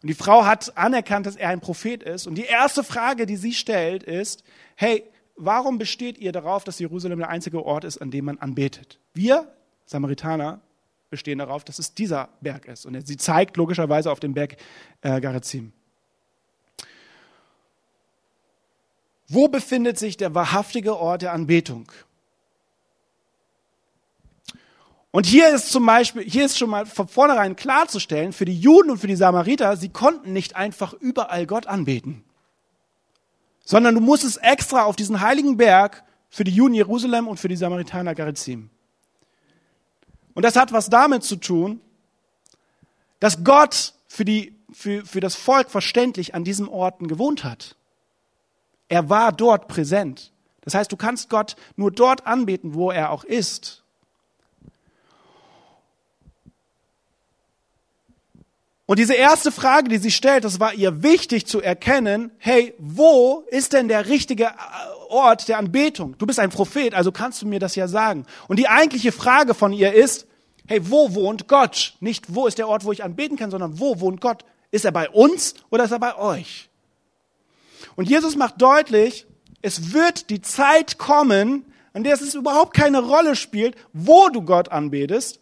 Und 0.01 0.09
die 0.09 0.15
Frau 0.15 0.45
hat 0.45 0.77
anerkannt, 0.77 1.27
dass 1.27 1.35
er 1.35 1.49
ein 1.49 1.61
Prophet 1.61 2.03
ist. 2.03 2.27
Und 2.27 2.37
die 2.37 2.45
erste 2.45 2.85
Frage, 2.85 3.27
die 3.27 3.37
sie 3.37 3.53
stellt, 3.53 4.03
ist, 4.03 4.45
hey, 4.77 5.03
warum 5.37 5.79
besteht 5.79 6.19
ihr 6.19 6.33
darauf, 6.33 6.65
dass 6.65 6.79
Jerusalem 6.79 7.19
der 7.19 7.29
einzige 7.29 7.65
Ort 7.65 7.85
ist, 7.85 7.99
an 7.99 8.11
dem 8.11 8.27
man 8.27 8.39
anbetet? 8.39 8.99
Wir, 9.13 9.53
Samaritaner, 9.87 10.61
bestehen 11.11 11.39
darauf, 11.39 11.65
dass 11.65 11.79
es 11.79 11.95
dieser 11.95 12.29
Berg 12.41 12.67
ist. 12.67 12.87
Und 12.87 13.07
sie 13.07 13.17
zeigt 13.17 13.57
logischerweise 13.57 14.11
auf 14.11 14.21
den 14.21 14.35
Berg 14.35 14.57
äh, 15.03 15.21
Garizim. 15.21 15.73
Wo 19.29 19.49
befindet 19.49 19.99
sich 19.99 20.17
der 20.17 20.35
wahrhaftige 20.35 20.97
Ort 20.97 21.23
der 21.23 21.33
Anbetung? 21.33 21.91
Und 25.13 25.27
hier 25.27 25.55
ist 25.55 25.71
zum 25.71 25.87
Beispiel, 25.87 26.25
hier 26.25 26.45
ist 26.45 26.59
schon 26.59 26.71
mal 26.71 26.87
von 26.87 27.07
vornherein 27.07 27.55
klarzustellen, 27.55 28.33
für 28.33 28.45
die 28.45 28.59
Juden 28.59 28.91
und 28.91 28.99
für 28.99 29.07
die 29.07 29.15
Samariter, 29.15 29.77
sie 29.77 29.89
konnten 29.91 30.33
nicht 30.33 30.57
einfach 30.57 30.93
überall 30.95 31.47
Gott 31.47 31.69
anbeten. 31.69 32.25
Sondern 33.65 33.95
du 33.95 34.01
musstest 34.01 34.43
extra 34.43 34.85
auf 34.85 34.97
diesen 34.97 35.21
heiligen 35.21 35.57
Berg 35.57 36.05
für 36.29 36.45
die 36.45 36.53
Juden 36.53 36.75
Jerusalem 36.75 37.29
und 37.29 37.39
für 37.39 37.49
die 37.49 37.57
Samaritaner 37.57 38.15
Garizim. 38.15 38.71
Und 40.35 40.43
das 40.43 40.57
hat 40.57 40.73
was 40.73 40.91
damit 40.91 41.23
zu 41.23 41.37
tun, 41.37 41.81
dass 43.21 43.45
Gott 43.45 43.95
für, 44.09 44.25
die, 44.25 44.55
für, 44.73 45.07
für 45.07 45.21
das 45.21 45.37
Volk 45.37 45.71
verständlich 45.71 46.35
an 46.35 46.45
diesen 46.45 46.69
Orten 46.69 47.09
gewohnt 47.09 47.45
hat. 47.45 47.77
Er 48.89 49.09
war 49.09 49.33
dort 49.33 49.69
präsent. 49.69 50.33
Das 50.63 50.75
heißt, 50.75 50.91
du 50.91 50.97
kannst 50.97 51.31
Gott 51.31 51.57
nur 51.77 51.91
dort 51.91 52.27
anbeten, 52.27 52.75
wo 52.75 52.91
er 52.91 53.11
auch 53.11 53.25
ist. 53.25 53.84
Und 58.87 58.99
diese 58.99 59.15
erste 59.15 59.51
Frage, 59.51 59.89
die 59.89 59.99
sie 59.99 60.11
stellt, 60.11 60.45
das 60.45 60.61
war 60.61 60.75
ihr 60.75 61.03
wichtig 61.03 61.47
zu 61.47 61.63
erkennen, 61.63 62.31
hey, 62.39 62.75
wo 62.79 63.45
ist 63.49 63.73
denn 63.73 63.89
der 63.89 64.09
richtige 64.09 64.51
Ort 65.09 65.49
der 65.49 65.59
Anbetung? 65.59 66.17
Du 66.19 66.27
bist 66.27 66.39
ein 66.39 66.51
Prophet, 66.51 66.95
also 66.95 67.11
kannst 67.11 67.41
du 67.41 67.47
mir 67.47 67.61
das 67.61 67.77
ja 67.77 67.89
sagen. 67.89 68.27
Und 68.47 68.59
die 68.59 68.69
eigentliche 68.69 69.13
Frage 69.13 69.55
von 69.55 69.73
ihr 69.73 69.95
ist, 69.95 70.27
Hey, 70.67 70.91
wo 70.91 71.15
wohnt 71.15 71.47
Gott? 71.47 71.95
Nicht 72.01 72.35
wo 72.35 72.47
ist 72.47 72.57
der 72.57 72.69
Ort, 72.69 72.85
wo 72.85 72.93
ich 72.93 73.05
anbeten 73.05 73.37
kann, 73.37 73.51
sondern 73.51 73.79
wo 73.79 74.01
wohnt 74.01 74.23
Gott? 74.23 74.45
Ist 74.71 74.87
er 74.87 74.93
bei 74.93 75.11
uns 75.11 75.55
oder 75.71 75.85
ist 75.85 75.91
er 75.91 75.99
bei 75.99 76.17
euch? 76.17 76.71
Und 77.97 78.09
Jesus 78.09 78.35
macht 78.35 78.63
deutlich, 78.63 79.27
es 79.61 79.93
wird 79.93 80.31
die 80.31 80.41
Zeit 80.41 80.97
kommen, 80.97 81.67
an 81.93 82.03
der 82.03 82.15
es 82.15 82.35
überhaupt 82.35 82.75
keine 82.75 83.01
Rolle 83.01 83.37
spielt, 83.37 83.77
wo 83.93 84.31
du 84.31 84.41
Gott 84.41 84.71
anbetest, 84.71 85.39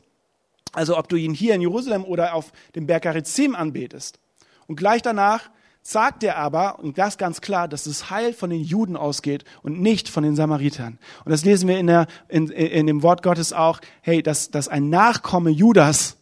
also 0.72 0.98
ob 0.98 1.08
du 1.08 1.16
ihn 1.16 1.34
hier 1.34 1.54
in 1.54 1.60
Jerusalem 1.60 2.04
oder 2.04 2.34
auf 2.34 2.52
dem 2.74 2.86
Berg 2.86 3.02
Gerizim 3.02 3.54
anbetest. 3.54 4.18
Und 4.66 4.76
gleich 4.76 5.02
danach 5.02 5.50
sagt 5.82 6.22
er 6.22 6.36
aber, 6.36 6.78
und 6.78 6.96
das 6.98 7.18
ganz 7.18 7.40
klar, 7.40 7.68
dass 7.68 7.84
das 7.84 8.08
Heil 8.10 8.32
von 8.32 8.50
den 8.50 8.62
Juden 8.62 8.96
ausgeht 8.96 9.44
und 9.62 9.80
nicht 9.80 10.08
von 10.08 10.22
den 10.22 10.36
Samaritern. 10.36 10.98
Und 11.24 11.30
das 11.30 11.44
lesen 11.44 11.68
wir 11.68 11.78
in, 11.78 11.88
der, 11.88 12.06
in, 12.28 12.48
in 12.48 12.86
dem 12.86 13.02
Wort 13.02 13.22
Gottes 13.22 13.52
auch, 13.52 13.80
hey, 14.00 14.22
dass, 14.22 14.50
dass 14.50 14.68
ein 14.68 14.90
Nachkomme 14.90 15.50
Judas 15.50 16.16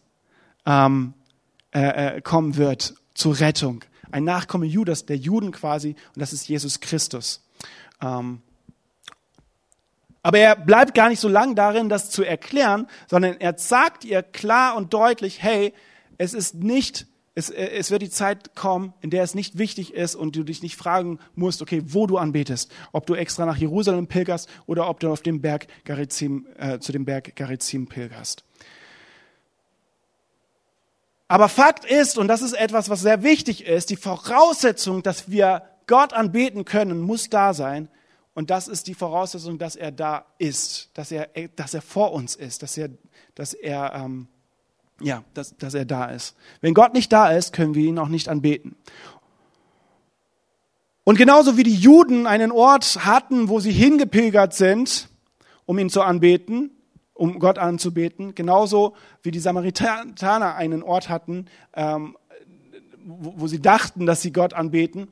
ähm, 0.65 1.13
äh, 1.73 2.17
äh, 2.17 2.21
kommen 2.21 2.57
wird 2.57 2.95
zur 3.13 3.39
Rettung. 3.39 3.83
Ein 4.11 4.23
Nachkomme 4.23 4.65
Judas, 4.65 5.05
der 5.05 5.17
Juden 5.17 5.51
quasi, 5.51 5.95
und 6.15 6.19
das 6.19 6.33
ist 6.33 6.49
Jesus 6.49 6.79
Christus. 6.79 7.45
Ähm, 8.01 8.41
aber 10.23 10.37
er 10.37 10.55
bleibt 10.55 10.93
gar 10.93 11.09
nicht 11.09 11.19
so 11.19 11.27
lang 11.27 11.55
darin, 11.55 11.89
das 11.89 12.09
zu 12.09 12.23
erklären, 12.23 12.87
sondern 13.07 13.39
er 13.39 13.57
sagt 13.57 14.05
ihr 14.05 14.21
klar 14.21 14.75
und 14.75 14.93
deutlich, 14.93 15.41
hey, 15.41 15.73
es 16.17 16.33
ist 16.33 16.55
nicht, 16.55 17.07
es, 17.33 17.49
es 17.49 17.89
wird 17.89 18.03
die 18.03 18.09
Zeit 18.09 18.55
kommen, 18.55 18.93
in 19.01 19.09
der 19.09 19.23
es 19.23 19.33
nicht 19.33 19.57
wichtig 19.57 19.93
ist 19.93 20.15
und 20.15 20.35
du 20.35 20.43
dich 20.43 20.61
nicht 20.61 20.75
fragen 20.75 21.19
musst, 21.33 21.61
okay, 21.61 21.81
wo 21.85 22.05
du 22.05 22.17
anbetest. 22.17 22.71
Ob 22.91 23.07
du 23.07 23.15
extra 23.15 23.45
nach 23.45 23.57
Jerusalem 23.57 24.07
pilgerst 24.07 24.47
oder 24.67 24.87
ob 24.89 24.99
du 24.99 25.11
auf 25.11 25.21
dem 25.21 25.41
Berg 25.41 25.67
Garizim, 25.85 26.45
äh, 26.57 26.77
zu 26.77 26.91
dem 26.91 27.05
Berg 27.05 27.35
Garizim 27.35 27.87
pilgerst. 27.87 28.43
Aber 31.27 31.47
Fakt 31.47 31.85
ist, 31.85 32.17
und 32.17 32.27
das 32.27 32.41
ist 32.41 32.53
etwas, 32.53 32.89
was 32.89 33.01
sehr 33.01 33.23
wichtig 33.23 33.65
ist, 33.65 33.89
die 33.89 33.95
Voraussetzung, 33.95 35.01
dass 35.01 35.31
wir 35.31 35.63
Gott 35.87 36.13
anbeten 36.13 36.65
können, 36.65 36.99
muss 36.99 37.29
da 37.29 37.53
sein, 37.53 37.87
und 38.33 38.49
das 38.49 38.67
ist 38.67 38.87
die 38.87 38.93
Voraussetzung, 38.93 39.57
dass 39.57 39.75
er 39.75 39.91
da 39.91 40.25
ist, 40.37 40.89
dass 40.93 41.11
er, 41.11 41.29
dass 41.55 41.73
er 41.73 41.81
vor 41.81 42.13
uns 42.13 42.35
ist, 42.35 42.63
dass 42.63 42.77
er, 42.77 42.89
dass 43.35 43.53
er, 43.53 43.93
ähm, 43.93 44.27
ja, 45.01 45.23
dass, 45.33 45.57
dass 45.57 45.73
er 45.73 45.85
da 45.85 46.05
ist. 46.05 46.35
Wenn 46.61 46.73
Gott 46.73 46.93
nicht 46.93 47.11
da 47.11 47.31
ist, 47.31 47.53
können 47.53 47.75
wir 47.75 47.85
ihn 47.85 47.99
auch 47.99 48.07
nicht 48.07 48.29
anbeten. 48.29 48.75
Und 51.03 51.17
genauso 51.17 51.57
wie 51.57 51.63
die 51.63 51.75
Juden 51.75 52.25
einen 52.27 52.51
Ort 52.51 53.03
hatten, 53.05 53.49
wo 53.49 53.59
sie 53.59 53.71
hingepilgert 53.71 54.53
sind, 54.53 55.09
um 55.65 55.77
ihn 55.79 55.89
zu 55.89 56.01
anbeten, 56.01 56.71
um 57.13 57.39
Gott 57.39 57.57
anzubeten, 57.57 58.33
genauso 58.33 58.95
wie 59.23 59.31
die 59.31 59.39
Samaritaner 59.39 60.55
einen 60.55 60.83
Ort 60.83 61.09
hatten, 61.09 61.47
ähm, 61.73 62.15
wo, 63.03 63.33
wo 63.37 63.47
sie 63.47 63.59
dachten, 63.59 64.05
dass 64.05 64.21
sie 64.21 64.31
Gott 64.31 64.53
anbeten 64.53 65.09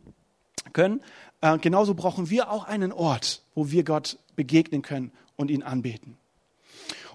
können, 0.73 1.01
äh, 1.41 1.57
genauso 1.57 1.93
brauchen 1.93 2.29
wir 2.29 2.51
auch 2.51 2.65
einen 2.65 2.91
Ort, 2.91 3.43
wo 3.55 3.71
wir 3.71 3.83
Gott 3.83 4.17
begegnen 4.35 4.81
können 4.81 5.11
und 5.35 5.51
ihn 5.51 5.63
anbeten. 5.63 6.17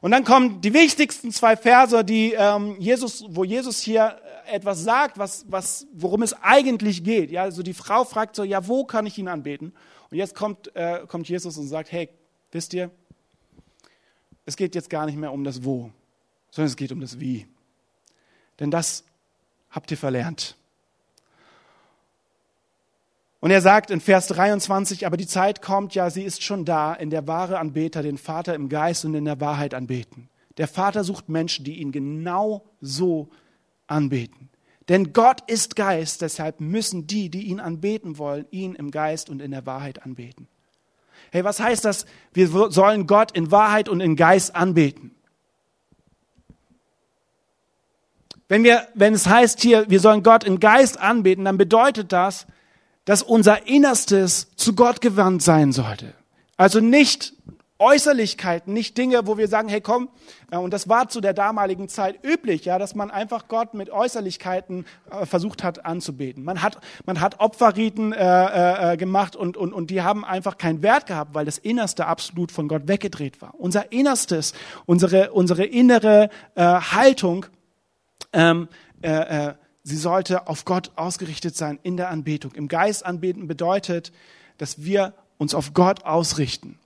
Und 0.01 0.11
dann 0.11 0.25
kommen 0.25 0.61
die 0.61 0.75
wichtigsten 0.75 1.33
zwei 1.33 1.57
Verse, 1.57 2.05
die 2.05 2.35
ähm, 2.37 2.77
Jesus, 2.79 3.25
wo 3.29 3.45
Jesus 3.45 3.81
hier 3.81 4.21
etwas 4.47 4.83
sagt, 4.83 5.17
was, 5.17 5.47
was, 5.49 5.87
worum 5.95 6.23
es 6.23 6.35
eigentlich 6.43 7.05
geht. 7.05 7.31
Ja, 7.31 7.43
also 7.43 7.63
die 7.63 7.73
Frau 7.73 8.05
fragt 8.05 8.37
so, 8.37 8.45
ja, 8.45 8.69
wo 8.69 8.85
kann 8.85 9.07
ich 9.07 9.17
ihn 9.17 9.29
anbeten? 9.29 9.73
Und 10.11 10.19
jetzt 10.19 10.35
kommt, 10.35 10.75
äh, 10.77 11.07
kommt 11.09 11.29
Jesus 11.29 11.57
und 11.57 11.67
sagt, 11.69 11.91
hey, 11.91 12.11
wisst 12.53 12.75
ihr, 12.75 12.91
es 14.45 14.57
geht 14.57 14.75
jetzt 14.75 14.91
gar 14.91 15.07
nicht 15.07 15.17
mehr 15.17 15.33
um 15.33 15.43
das 15.43 15.65
Wo, 15.65 15.91
sondern 16.51 16.69
es 16.69 16.77
geht 16.77 16.93
um 16.93 17.01
das 17.01 17.19
Wie. 17.19 17.47
Denn 18.61 18.71
das 18.71 19.05
habt 19.71 19.91
ihr 19.91 19.97
verlernt. 19.97 20.57
Und 23.45 23.51
er 23.51 23.61
sagt 23.61 23.91
in 23.91 24.01
Vers 24.01 24.29
23, 24.29 25.07
aber 25.07 25.19
die 25.19 25.27
Zeit 25.27 25.61
kommt, 25.61 25.95
ja, 25.95 26.09
sie 26.09 26.23
ist 26.23 26.43
schon 26.43 26.65
da, 26.65 26.95
in 26.95 27.11
der 27.11 27.27
wahre 27.27 27.59
Anbeter 27.59 28.03
den 28.03 28.17
Vater 28.17 28.55
im 28.55 28.71
Geist 28.71 29.05
und 29.05 29.13
in 29.13 29.27
der 29.27 29.39
Wahrheit 29.39 29.75
anbeten. 29.75 30.31
Der 30.57 30.67
Vater 30.67 31.05
sucht 31.05 31.29
Menschen, 31.29 31.63
die 31.63 31.75
ihn 31.75 31.93
genau 31.93 32.65
so 32.81 33.29
anbeten. 33.87 34.49
Denn 34.89 35.13
Gott 35.13 35.43
ist 35.47 35.77
Geist, 35.77 36.23
deshalb 36.23 36.63
müssen 36.63 37.07
die, 37.07 37.29
die 37.29 37.43
ihn 37.43 37.61
anbeten 37.61 38.17
wollen, 38.17 38.47
ihn 38.51 38.75
im 38.77 38.91
Geist 38.91 39.29
und 39.29 39.43
in 39.43 39.51
der 39.51 39.67
Wahrheit 39.67 40.07
anbeten. 40.07 40.49
Hey, 41.31 41.45
was 41.45 41.61
heißt 41.61 41.85
das? 41.85 42.07
Wir 42.33 42.49
sollen 42.49 43.07
Gott 43.07 43.33
in 43.33 43.51
Wahrheit 43.51 43.91
und 43.91 44.01
in 44.01 44.17
Geist 44.17 44.57
anbeten. 44.57 45.15
Wenn 48.49 48.65
wir, 48.65 48.89
wenn 48.95 49.13
es 49.13 49.27
heißt 49.27 49.61
hier, 49.61 49.85
wir 49.91 50.01
sollen 50.01 50.23
Gott 50.23 50.45
in 50.45 50.61
Geist 50.61 50.99
anbeten, 50.99 51.45
dann 51.45 51.59
bedeutet 51.59 52.11
das, 52.11 52.47
dass 53.05 53.23
unser 53.23 53.67
Innerstes 53.67 54.55
zu 54.57 54.75
Gott 54.75 55.01
gewandt 55.01 55.43
sein 55.43 55.73
sollte. 55.73 56.15
Also 56.57 56.81
nicht 56.81 57.35
Äußerlichkeiten, 57.81 58.73
nicht 58.73 58.97
Dinge, 58.97 59.27
wo 59.27 59.37
wir 59.37 59.49
sagen, 59.49 59.69
hey 59.69 59.81
komm, 59.81 60.09
äh, 60.51 60.57
und 60.57 60.73
das 60.73 60.89
war 60.89 61.09
zu 61.09 61.21
der 61.21 61.35
damaligen 61.35 61.89
Zeit 61.89 62.25
üblich, 62.25 62.65
ja, 62.65 62.79
dass 62.79 62.95
man 62.95 63.11
einfach 63.11 63.49
Gott 63.49 63.75
mit 63.75 63.91
Äußerlichkeiten 63.91 64.87
äh, 65.11 65.27
versucht 65.27 65.65
hat 65.65 65.85
anzubeten. 65.85 66.45
Man 66.45 66.63
hat, 66.63 66.79
man 67.05 67.21
hat 67.21 67.41
Opferriten 67.41 68.13
äh, 68.13 68.25
äh, 68.25 68.93
äh, 68.93 68.97
gemacht 68.97 69.35
und, 69.35 69.57
und, 69.57 69.73
und 69.73 69.91
die 69.91 70.03
haben 70.03 70.25
einfach 70.25 70.57
keinen 70.57 70.83
Wert 70.83 71.07
gehabt, 71.07 71.35
weil 71.35 71.45
das 71.45 71.59
Innerste 71.59 72.07
absolut 72.07 72.53
von 72.53 72.69
Gott 72.69 72.87
weggedreht 72.87 73.43
war. 73.43 73.55
Unser 73.59 73.91
Innerstes, 73.91 74.55
unsere, 74.87 75.33
unsere 75.33 75.65
innere 75.65 76.31
äh, 76.55 76.63
Haltung, 76.63 77.47
ähm, 78.33 78.69
äh, 79.03 79.49
äh, 79.49 79.55
sie 79.85 79.97
sollte 79.97 80.49
auf 80.49 80.65
Gott 80.65 80.91
ausgerichtet 80.97 81.57
sein 81.57 81.79
in 81.83 81.97
der 81.97 82.09
Anbetung. 82.11 82.53
Im 82.53 82.69
Geist 82.69 83.07
anbeten 83.07 83.47
bedeutet, 83.47 84.13
dass 84.59 84.83
wir 84.83 85.13
uns 85.39 85.55
auf 85.55 85.75
Gott 85.75 86.05
ausrichten. 86.05 86.79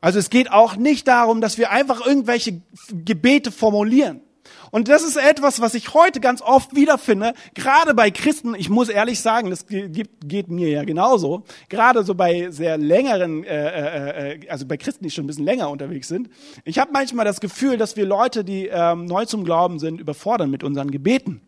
Also 0.00 0.18
es 0.18 0.30
geht 0.30 0.50
auch 0.50 0.76
nicht 0.76 1.06
darum, 1.08 1.40
dass 1.40 1.58
wir 1.58 1.70
einfach 1.70 2.04
irgendwelche 2.04 2.62
Gebete 2.90 3.52
formulieren. 3.52 4.22
Und 4.70 4.88
das 4.88 5.02
ist 5.02 5.16
etwas, 5.16 5.60
was 5.60 5.74
ich 5.74 5.92
heute 5.92 6.20
ganz 6.20 6.40
oft 6.40 6.74
wiederfinde, 6.74 7.34
gerade 7.54 7.94
bei 7.94 8.10
Christen, 8.10 8.54
ich 8.54 8.70
muss 8.70 8.88
ehrlich 8.88 9.20
sagen, 9.20 9.50
das 9.50 9.66
geht, 9.66 10.08
geht 10.24 10.48
mir 10.48 10.68
ja 10.68 10.84
genauso, 10.84 11.44
gerade 11.68 12.02
so 12.02 12.14
bei 12.14 12.50
sehr 12.50 12.78
längeren, 12.78 13.44
äh, 13.44 13.68
äh, 13.68 14.34
äh, 14.36 14.48
also 14.48 14.66
bei 14.66 14.78
Christen, 14.78 15.04
die 15.04 15.10
schon 15.10 15.24
ein 15.24 15.26
bisschen 15.26 15.44
länger 15.44 15.68
unterwegs 15.68 16.08
sind. 16.08 16.30
Ich 16.64 16.78
habe 16.78 16.92
manchmal 16.92 17.26
das 17.26 17.40
Gefühl, 17.40 17.76
dass 17.76 17.96
wir 17.96 18.06
Leute, 18.06 18.44
die 18.44 18.68
ähm, 18.68 19.04
neu 19.04 19.26
zum 19.26 19.44
Glauben 19.44 19.78
sind, 19.78 20.00
überfordern 20.00 20.50
mit 20.50 20.64
unseren 20.64 20.90
Gebeten 20.90 21.42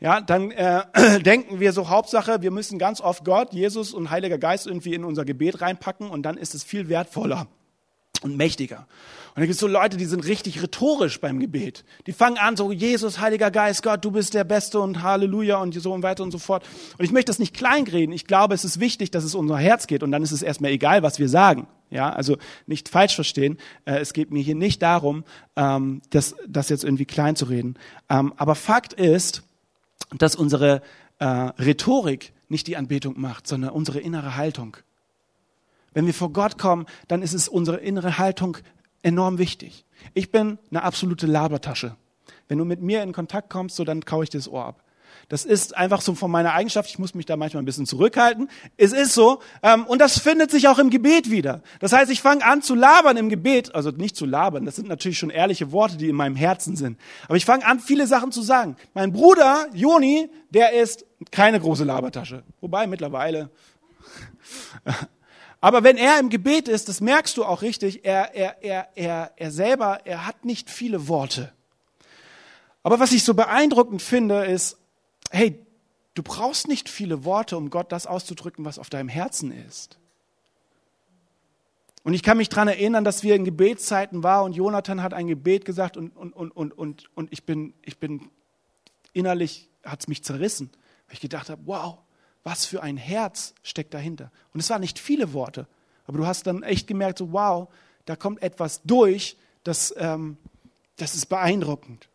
ja, 0.00 0.20
dann 0.20 0.50
äh, 0.50 1.20
denken 1.22 1.60
wir 1.60 1.72
so 1.72 1.88
Hauptsache, 1.88 2.42
wir 2.42 2.50
müssen 2.50 2.78
ganz 2.78 3.00
oft 3.00 3.24
Gott, 3.24 3.52
Jesus 3.52 3.94
und 3.94 4.10
Heiliger 4.10 4.38
Geist 4.38 4.66
irgendwie 4.66 4.94
in 4.94 5.04
unser 5.04 5.24
Gebet 5.24 5.60
reinpacken 5.60 6.10
und 6.10 6.22
dann 6.22 6.36
ist 6.36 6.54
es 6.54 6.64
viel 6.64 6.88
wertvoller 6.88 7.46
und 8.22 8.36
mächtiger. 8.36 8.86
Und 9.34 9.40
da 9.40 9.46
gibt 9.46 9.54
es 9.54 9.60
so 9.60 9.66
Leute, 9.66 9.96
die 9.96 10.04
sind 10.04 10.24
richtig 10.26 10.62
rhetorisch 10.62 11.20
beim 11.20 11.40
Gebet. 11.40 11.84
Die 12.06 12.12
fangen 12.12 12.38
an 12.38 12.56
so, 12.56 12.70
Jesus, 12.70 13.18
Heiliger 13.18 13.50
Geist, 13.50 13.82
Gott, 13.82 14.04
du 14.04 14.12
bist 14.12 14.32
der 14.32 14.44
Beste 14.44 14.78
und 14.80 15.02
Halleluja 15.02 15.56
und 15.56 15.74
so 15.74 15.92
und 15.92 16.04
weiter 16.04 16.22
und 16.22 16.30
so 16.30 16.38
fort. 16.38 16.64
Und 16.96 17.04
ich 17.04 17.10
möchte 17.10 17.30
das 17.30 17.40
nicht 17.40 17.54
kleinreden. 17.54 18.14
Ich 18.14 18.26
glaube, 18.26 18.54
es 18.54 18.64
ist 18.64 18.78
wichtig, 18.78 19.10
dass 19.10 19.24
es 19.24 19.34
um 19.34 19.40
unser 19.40 19.58
Herz 19.58 19.88
geht 19.88 20.02
und 20.02 20.12
dann 20.12 20.22
ist 20.22 20.30
es 20.30 20.42
erstmal 20.42 20.70
egal, 20.70 21.02
was 21.02 21.18
wir 21.18 21.28
sagen. 21.28 21.66
Ja, 21.90 22.10
also 22.10 22.38
nicht 22.66 22.88
falsch 22.88 23.14
verstehen. 23.14 23.58
Äh, 23.84 23.98
es 23.98 24.12
geht 24.12 24.30
mir 24.30 24.42
hier 24.42 24.54
nicht 24.54 24.82
darum, 24.82 25.24
ähm, 25.56 26.00
das, 26.10 26.34
das 26.48 26.68
jetzt 26.68 26.84
irgendwie 26.84 27.04
klein 27.04 27.36
zu 27.36 27.46
reden. 27.46 27.76
Ähm, 28.08 28.32
aber 28.36 28.54
Fakt 28.54 28.94
ist, 28.94 29.42
dass 30.16 30.36
unsere 30.36 30.82
äh, 31.18 31.24
Rhetorik 31.26 32.32
nicht 32.48 32.66
die 32.66 32.76
Anbetung 32.76 33.20
macht, 33.20 33.46
sondern 33.46 33.70
unsere 33.70 34.00
innere 34.00 34.36
Haltung. 34.36 34.76
Wenn 35.92 36.06
wir 36.06 36.14
vor 36.14 36.32
Gott 36.32 36.58
kommen, 36.58 36.86
dann 37.08 37.22
ist 37.22 37.32
es 37.32 37.48
unsere 37.48 37.78
innere 37.78 38.18
Haltung 38.18 38.58
enorm 39.02 39.38
wichtig. 39.38 39.84
Ich 40.12 40.30
bin 40.30 40.58
eine 40.70 40.82
absolute 40.82 41.26
Labertasche. 41.26 41.96
Wenn 42.48 42.58
du 42.58 42.64
mit 42.64 42.80
mir 42.80 43.02
in 43.02 43.12
Kontakt 43.12 43.50
kommst, 43.50 43.76
so 43.76 43.84
dann 43.84 44.04
kaue 44.04 44.24
ich 44.24 44.30
dir 44.30 44.38
das 44.38 44.48
Ohr 44.48 44.66
ab. 44.66 44.83
Das 45.28 45.44
ist 45.44 45.76
einfach 45.76 46.00
so 46.00 46.14
von 46.14 46.30
meiner 46.30 46.52
Eigenschaft. 46.52 46.88
Ich 46.90 46.98
muss 46.98 47.14
mich 47.14 47.26
da 47.26 47.36
manchmal 47.36 47.62
ein 47.62 47.66
bisschen 47.66 47.86
zurückhalten. 47.86 48.48
Es 48.76 48.92
ist 48.92 49.14
so. 49.14 49.40
Ähm, 49.62 49.86
und 49.86 50.00
das 50.00 50.18
findet 50.18 50.50
sich 50.50 50.68
auch 50.68 50.78
im 50.78 50.90
Gebet 50.90 51.30
wieder. 51.30 51.62
Das 51.80 51.92
heißt, 51.92 52.10
ich 52.10 52.20
fange 52.20 52.44
an 52.44 52.62
zu 52.62 52.74
labern 52.74 53.16
im 53.16 53.28
Gebet. 53.28 53.74
Also 53.74 53.90
nicht 53.90 54.16
zu 54.16 54.26
labern. 54.26 54.64
Das 54.64 54.76
sind 54.76 54.88
natürlich 54.88 55.18
schon 55.18 55.30
ehrliche 55.30 55.72
Worte, 55.72 55.96
die 55.96 56.08
in 56.08 56.16
meinem 56.16 56.36
Herzen 56.36 56.76
sind. 56.76 56.98
Aber 57.26 57.36
ich 57.36 57.44
fange 57.44 57.64
an, 57.66 57.80
viele 57.80 58.06
Sachen 58.06 58.32
zu 58.32 58.42
sagen. 58.42 58.76
Mein 58.92 59.12
Bruder, 59.12 59.66
Joni, 59.72 60.30
der 60.50 60.72
ist 60.72 61.06
keine 61.30 61.60
große 61.60 61.84
Labertasche. 61.84 62.42
Wobei 62.60 62.86
mittlerweile. 62.86 63.50
Aber 65.60 65.82
wenn 65.82 65.96
er 65.96 66.20
im 66.20 66.28
Gebet 66.28 66.68
ist, 66.68 66.90
das 66.90 67.00
merkst 67.00 67.38
du 67.38 67.44
auch 67.44 67.62
richtig, 67.62 68.04
er, 68.04 68.34
er, 68.34 68.62
er, 68.62 68.88
er, 68.94 69.32
er 69.36 69.50
selber, 69.50 70.00
er 70.04 70.26
hat 70.26 70.44
nicht 70.44 70.68
viele 70.68 71.08
Worte. 71.08 71.54
Aber 72.82 73.00
was 73.00 73.12
ich 73.12 73.24
so 73.24 73.32
beeindruckend 73.32 74.02
finde, 74.02 74.44
ist, 74.44 74.76
hey, 75.34 75.58
du 76.14 76.22
brauchst 76.22 76.68
nicht 76.68 76.88
viele 76.88 77.24
Worte, 77.24 77.56
um 77.56 77.70
Gott 77.70 77.90
das 77.92 78.06
auszudrücken, 78.06 78.64
was 78.64 78.78
auf 78.78 78.88
deinem 78.88 79.08
Herzen 79.08 79.50
ist. 79.50 79.98
Und 82.04 82.14
ich 82.14 82.22
kann 82.22 82.36
mich 82.36 82.50
dran 82.50 82.68
erinnern, 82.68 83.02
dass 83.02 83.22
wir 83.22 83.34
in 83.34 83.44
Gebetszeiten 83.44 84.22
waren 84.22 84.44
und 84.44 84.52
Jonathan 84.52 85.02
hat 85.02 85.14
ein 85.14 85.26
Gebet 85.26 85.64
gesagt 85.64 85.96
und, 85.96 86.14
und, 86.14 86.34
und, 86.34 86.50
und, 86.52 86.72
und, 86.78 87.10
und 87.16 87.32
ich, 87.32 87.44
bin, 87.44 87.72
ich 87.82 87.98
bin 87.98 88.30
innerlich, 89.12 89.70
hat 89.82 90.00
es 90.00 90.08
mich 90.08 90.22
zerrissen, 90.22 90.70
weil 91.08 91.14
ich 91.14 91.20
gedacht 91.20 91.48
habe, 91.48 91.62
wow, 91.64 91.98
was 92.44 92.66
für 92.66 92.82
ein 92.82 92.98
Herz 92.98 93.54
steckt 93.62 93.94
dahinter. 93.94 94.30
Und 94.52 94.60
es 94.60 94.68
waren 94.68 94.82
nicht 94.82 94.98
viele 94.98 95.32
Worte, 95.32 95.66
aber 96.06 96.18
du 96.18 96.26
hast 96.26 96.46
dann 96.46 96.62
echt 96.62 96.86
gemerkt, 96.86 97.18
so, 97.18 97.32
wow, 97.32 97.68
da 98.04 98.16
kommt 98.16 98.42
etwas 98.42 98.82
durch, 98.82 99.38
das, 99.64 99.94
ähm, 99.96 100.36
das 100.96 101.14
ist 101.14 101.26
beeindruckend. 101.26 102.08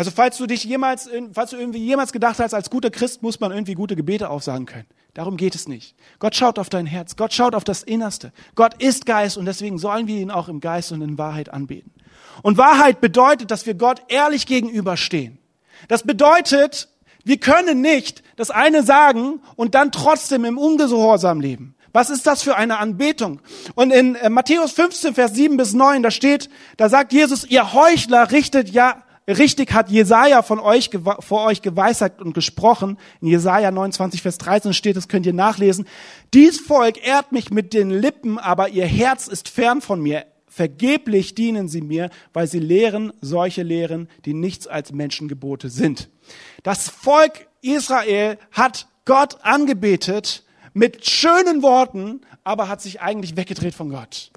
Also 0.00 0.12
falls 0.12 0.38
du 0.38 0.46
dich 0.46 0.64
jemals, 0.64 1.10
falls 1.34 1.50
du 1.50 1.58
irgendwie 1.58 1.84
jemals 1.84 2.10
gedacht 2.10 2.38
hast, 2.38 2.54
als 2.54 2.70
guter 2.70 2.88
Christ 2.88 3.22
muss 3.22 3.38
man 3.38 3.52
irgendwie 3.52 3.74
gute 3.74 3.96
Gebete 3.96 4.30
aufsagen 4.30 4.64
können. 4.64 4.86
Darum 5.12 5.36
geht 5.36 5.54
es 5.54 5.68
nicht. 5.68 5.94
Gott 6.18 6.34
schaut 6.34 6.58
auf 6.58 6.70
dein 6.70 6.86
Herz. 6.86 7.16
Gott 7.16 7.34
schaut 7.34 7.54
auf 7.54 7.64
das 7.64 7.82
Innerste. 7.82 8.32
Gott 8.54 8.82
ist 8.82 9.04
Geist 9.04 9.36
und 9.36 9.44
deswegen 9.44 9.76
sollen 9.76 10.06
wir 10.06 10.16
ihn 10.16 10.30
auch 10.30 10.48
im 10.48 10.60
Geist 10.60 10.90
und 10.92 11.02
in 11.02 11.18
Wahrheit 11.18 11.52
anbeten. 11.52 11.92
Und 12.40 12.56
Wahrheit 12.56 13.02
bedeutet, 13.02 13.50
dass 13.50 13.66
wir 13.66 13.74
Gott 13.74 14.00
ehrlich 14.08 14.46
gegenüberstehen. 14.46 15.36
Das 15.88 16.02
bedeutet, 16.02 16.88
wir 17.24 17.36
können 17.36 17.82
nicht 17.82 18.22
das 18.36 18.50
eine 18.50 18.82
sagen 18.82 19.42
und 19.54 19.74
dann 19.74 19.92
trotzdem 19.92 20.46
im 20.46 20.56
Ungehorsam 20.56 21.42
leben. 21.42 21.74
Was 21.92 22.08
ist 22.08 22.26
das 22.26 22.42
für 22.42 22.56
eine 22.56 22.78
Anbetung? 22.78 23.40
Und 23.74 23.90
in 23.90 24.14
äh, 24.14 24.30
Matthäus 24.30 24.72
15, 24.72 25.12
Vers 25.12 25.34
7 25.34 25.58
bis 25.58 25.74
9, 25.74 26.02
da 26.02 26.10
steht, 26.10 26.48
da 26.78 26.88
sagt 26.88 27.12
Jesus, 27.12 27.44
ihr 27.44 27.74
Heuchler 27.74 28.30
richtet 28.30 28.70
ja 28.70 29.02
Richtig 29.28 29.72
hat 29.72 29.90
Jesaja 29.90 30.42
von 30.42 30.58
euch, 30.58 30.90
vor 31.20 31.44
euch 31.44 31.62
geweissagt 31.62 32.20
und 32.20 32.32
gesprochen. 32.32 32.98
In 33.20 33.28
Jesaja 33.28 33.70
29, 33.70 34.22
Vers 34.22 34.38
13 34.38 34.72
steht, 34.72 34.96
das 34.96 35.08
könnt 35.08 35.26
ihr 35.26 35.32
nachlesen. 35.32 35.86
Dies 36.34 36.58
Volk 36.58 37.06
ehrt 37.06 37.30
mich 37.30 37.50
mit 37.50 37.72
den 37.72 37.90
Lippen, 37.90 38.38
aber 38.38 38.70
ihr 38.70 38.86
Herz 38.86 39.28
ist 39.28 39.48
fern 39.48 39.80
von 39.80 40.00
mir. 40.00 40.24
Vergeblich 40.48 41.34
dienen 41.36 41.68
sie 41.68 41.80
mir, 41.80 42.10
weil 42.32 42.48
sie 42.48 42.58
lehren 42.58 43.12
solche 43.20 43.62
Lehren, 43.62 44.08
die 44.24 44.34
nichts 44.34 44.66
als 44.66 44.90
Menschengebote 44.92 45.68
sind. 45.68 46.10
Das 46.64 46.88
Volk 46.88 47.46
Israel 47.62 48.36
hat 48.50 48.88
Gott 49.04 49.38
angebetet 49.42 50.44
mit 50.72 51.08
schönen 51.08 51.62
Worten, 51.62 52.22
aber 52.42 52.68
hat 52.68 52.80
sich 52.80 53.00
eigentlich 53.00 53.36
weggedreht 53.36 53.74
von 53.74 53.90
Gott. 53.90 54.32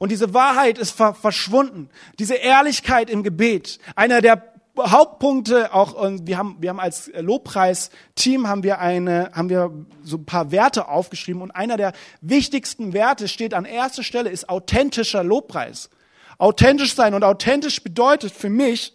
Und 0.00 0.10
diese 0.10 0.32
Wahrheit 0.32 0.78
ist 0.78 0.92
verschwunden. 0.92 1.90
Diese 2.18 2.34
Ehrlichkeit 2.34 3.10
im 3.10 3.22
Gebet. 3.22 3.78
Einer 3.96 4.22
der 4.22 4.54
Hauptpunkte 4.78 5.74
auch, 5.74 5.92
und 5.92 6.26
wir 6.26 6.38
haben, 6.38 6.56
wir 6.60 6.70
haben 6.70 6.80
als 6.80 7.10
Lobpreisteam 7.14 8.48
haben 8.48 8.62
wir 8.62 8.78
eine, 8.78 9.30
haben 9.34 9.50
wir 9.50 9.70
so 10.02 10.16
ein 10.16 10.24
paar 10.24 10.52
Werte 10.52 10.88
aufgeschrieben 10.88 11.42
und 11.42 11.50
einer 11.50 11.76
der 11.76 11.92
wichtigsten 12.22 12.94
Werte 12.94 13.28
steht 13.28 13.52
an 13.52 13.66
erster 13.66 14.02
Stelle 14.02 14.30
ist 14.30 14.48
authentischer 14.48 15.22
Lobpreis. 15.22 15.90
Authentisch 16.38 16.94
sein 16.94 17.12
und 17.12 17.22
authentisch 17.22 17.82
bedeutet 17.82 18.32
für 18.32 18.48
mich, 18.48 18.94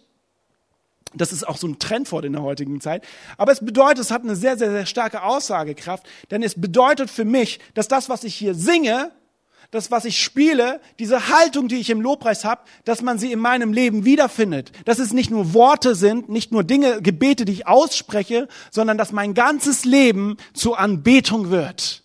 das 1.14 1.32
ist 1.32 1.46
auch 1.46 1.56
so 1.56 1.68
ein 1.68 1.78
Trendwort 1.78 2.24
in 2.24 2.32
der 2.32 2.42
heutigen 2.42 2.80
Zeit. 2.80 3.04
Aber 3.36 3.52
es 3.52 3.64
bedeutet, 3.64 4.00
es 4.00 4.10
hat 4.10 4.24
eine 4.24 4.34
sehr, 4.34 4.58
sehr, 4.58 4.72
sehr 4.72 4.86
starke 4.86 5.22
Aussagekraft, 5.22 6.04
denn 6.32 6.42
es 6.42 6.60
bedeutet 6.60 7.10
für 7.10 7.24
mich, 7.24 7.60
dass 7.74 7.86
das, 7.86 8.08
was 8.08 8.24
ich 8.24 8.34
hier 8.34 8.56
singe, 8.56 9.12
das, 9.76 9.90
was 9.90 10.04
ich 10.04 10.20
spiele, 10.20 10.80
diese 10.98 11.28
Haltung, 11.28 11.68
die 11.68 11.76
ich 11.76 11.90
im 11.90 12.00
Lobpreis 12.00 12.44
habe, 12.44 12.62
dass 12.84 13.02
man 13.02 13.18
sie 13.18 13.30
in 13.30 13.38
meinem 13.38 13.72
Leben 13.72 14.04
wiederfindet. 14.04 14.72
Dass 14.84 14.98
es 14.98 15.12
nicht 15.12 15.30
nur 15.30 15.54
Worte 15.54 15.94
sind, 15.94 16.28
nicht 16.28 16.50
nur 16.50 16.64
Dinge, 16.64 17.00
Gebete, 17.00 17.44
die 17.44 17.52
ich 17.52 17.66
ausspreche, 17.66 18.48
sondern 18.70 18.98
dass 18.98 19.12
mein 19.12 19.34
ganzes 19.34 19.84
Leben 19.84 20.36
zur 20.52 20.78
Anbetung 20.78 21.50
wird. 21.50 22.02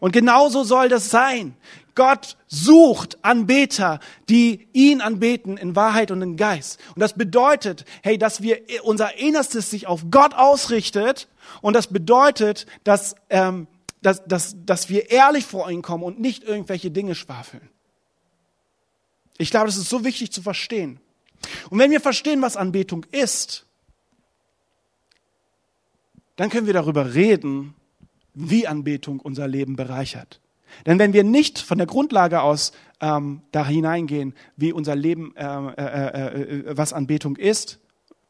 Und 0.00 0.12
genauso 0.12 0.64
soll 0.64 0.88
das 0.88 1.10
sein. 1.10 1.54
Gott 1.94 2.36
sucht 2.48 3.18
Anbeter, 3.22 4.00
die 4.28 4.68
ihn 4.72 5.00
anbeten 5.00 5.56
in 5.56 5.76
Wahrheit 5.76 6.10
und 6.10 6.22
in 6.22 6.36
Geist. 6.36 6.80
Und 6.94 7.00
das 7.00 7.12
bedeutet, 7.12 7.84
hey, 8.02 8.18
dass 8.18 8.42
wir 8.42 8.60
unser 8.82 9.18
Innerstes 9.18 9.70
sich 9.70 9.86
auf 9.86 10.06
Gott 10.10 10.34
ausrichtet. 10.34 11.28
Und 11.60 11.74
das 11.74 11.88
bedeutet, 11.88 12.66
dass 12.84 13.14
ähm, 13.28 13.66
dass, 14.02 14.24
dass, 14.24 14.56
dass 14.64 14.88
wir 14.88 15.10
ehrlich 15.10 15.44
vor 15.44 15.70
ihn 15.70 15.82
kommen 15.82 16.04
und 16.04 16.20
nicht 16.20 16.42
irgendwelche 16.42 16.90
Dinge 16.90 17.14
schwafeln. 17.14 17.68
Ich 19.38 19.50
glaube, 19.50 19.66
das 19.66 19.76
ist 19.76 19.88
so 19.88 20.04
wichtig 20.04 20.32
zu 20.32 20.42
verstehen. 20.42 21.00
Und 21.70 21.78
wenn 21.78 21.90
wir 21.90 22.00
verstehen, 22.00 22.42
was 22.42 22.56
Anbetung 22.56 23.04
ist, 23.10 23.66
dann 26.36 26.50
können 26.50 26.66
wir 26.66 26.74
darüber 26.74 27.14
reden, 27.14 27.74
wie 28.34 28.66
Anbetung 28.66 29.20
unser 29.20 29.48
Leben 29.48 29.76
bereichert. 29.76 30.40
Denn 30.86 30.98
wenn 30.98 31.12
wir 31.12 31.22
nicht 31.24 31.58
von 31.58 31.78
der 31.78 31.86
Grundlage 31.86 32.40
aus 32.40 32.72
ähm, 33.00 33.42
da 33.52 33.66
hineingehen, 33.66 34.34
wie 34.56 34.72
unser 34.72 34.96
Leben, 34.96 35.36
äh, 35.36 35.44
äh, 35.44 35.80
äh, 35.80 36.70
äh 36.70 36.76
was 36.76 36.92
Anbetung 36.92 37.36
ist, 37.36 37.78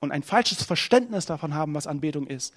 und 0.01 0.11
ein 0.11 0.25
falsches 0.25 0.65
Verständnis 0.65 1.27
davon 1.27 1.55
haben, 1.55 1.75
was 1.77 1.87
Anbetung 1.87 2.27
ist, 2.27 2.53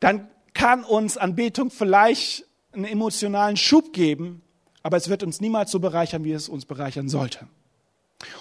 dann 0.00 0.28
kann 0.54 0.84
uns 0.84 1.16
Anbetung 1.16 1.70
vielleicht 1.70 2.46
einen 2.72 2.84
emotionalen 2.84 3.56
Schub 3.56 3.92
geben, 3.92 4.42
aber 4.82 4.96
es 4.96 5.08
wird 5.08 5.22
uns 5.22 5.40
niemals 5.40 5.70
so 5.70 5.80
bereichern, 5.80 6.24
wie 6.24 6.32
es 6.32 6.48
uns 6.48 6.64
bereichern 6.64 7.08
sollte. 7.08 7.46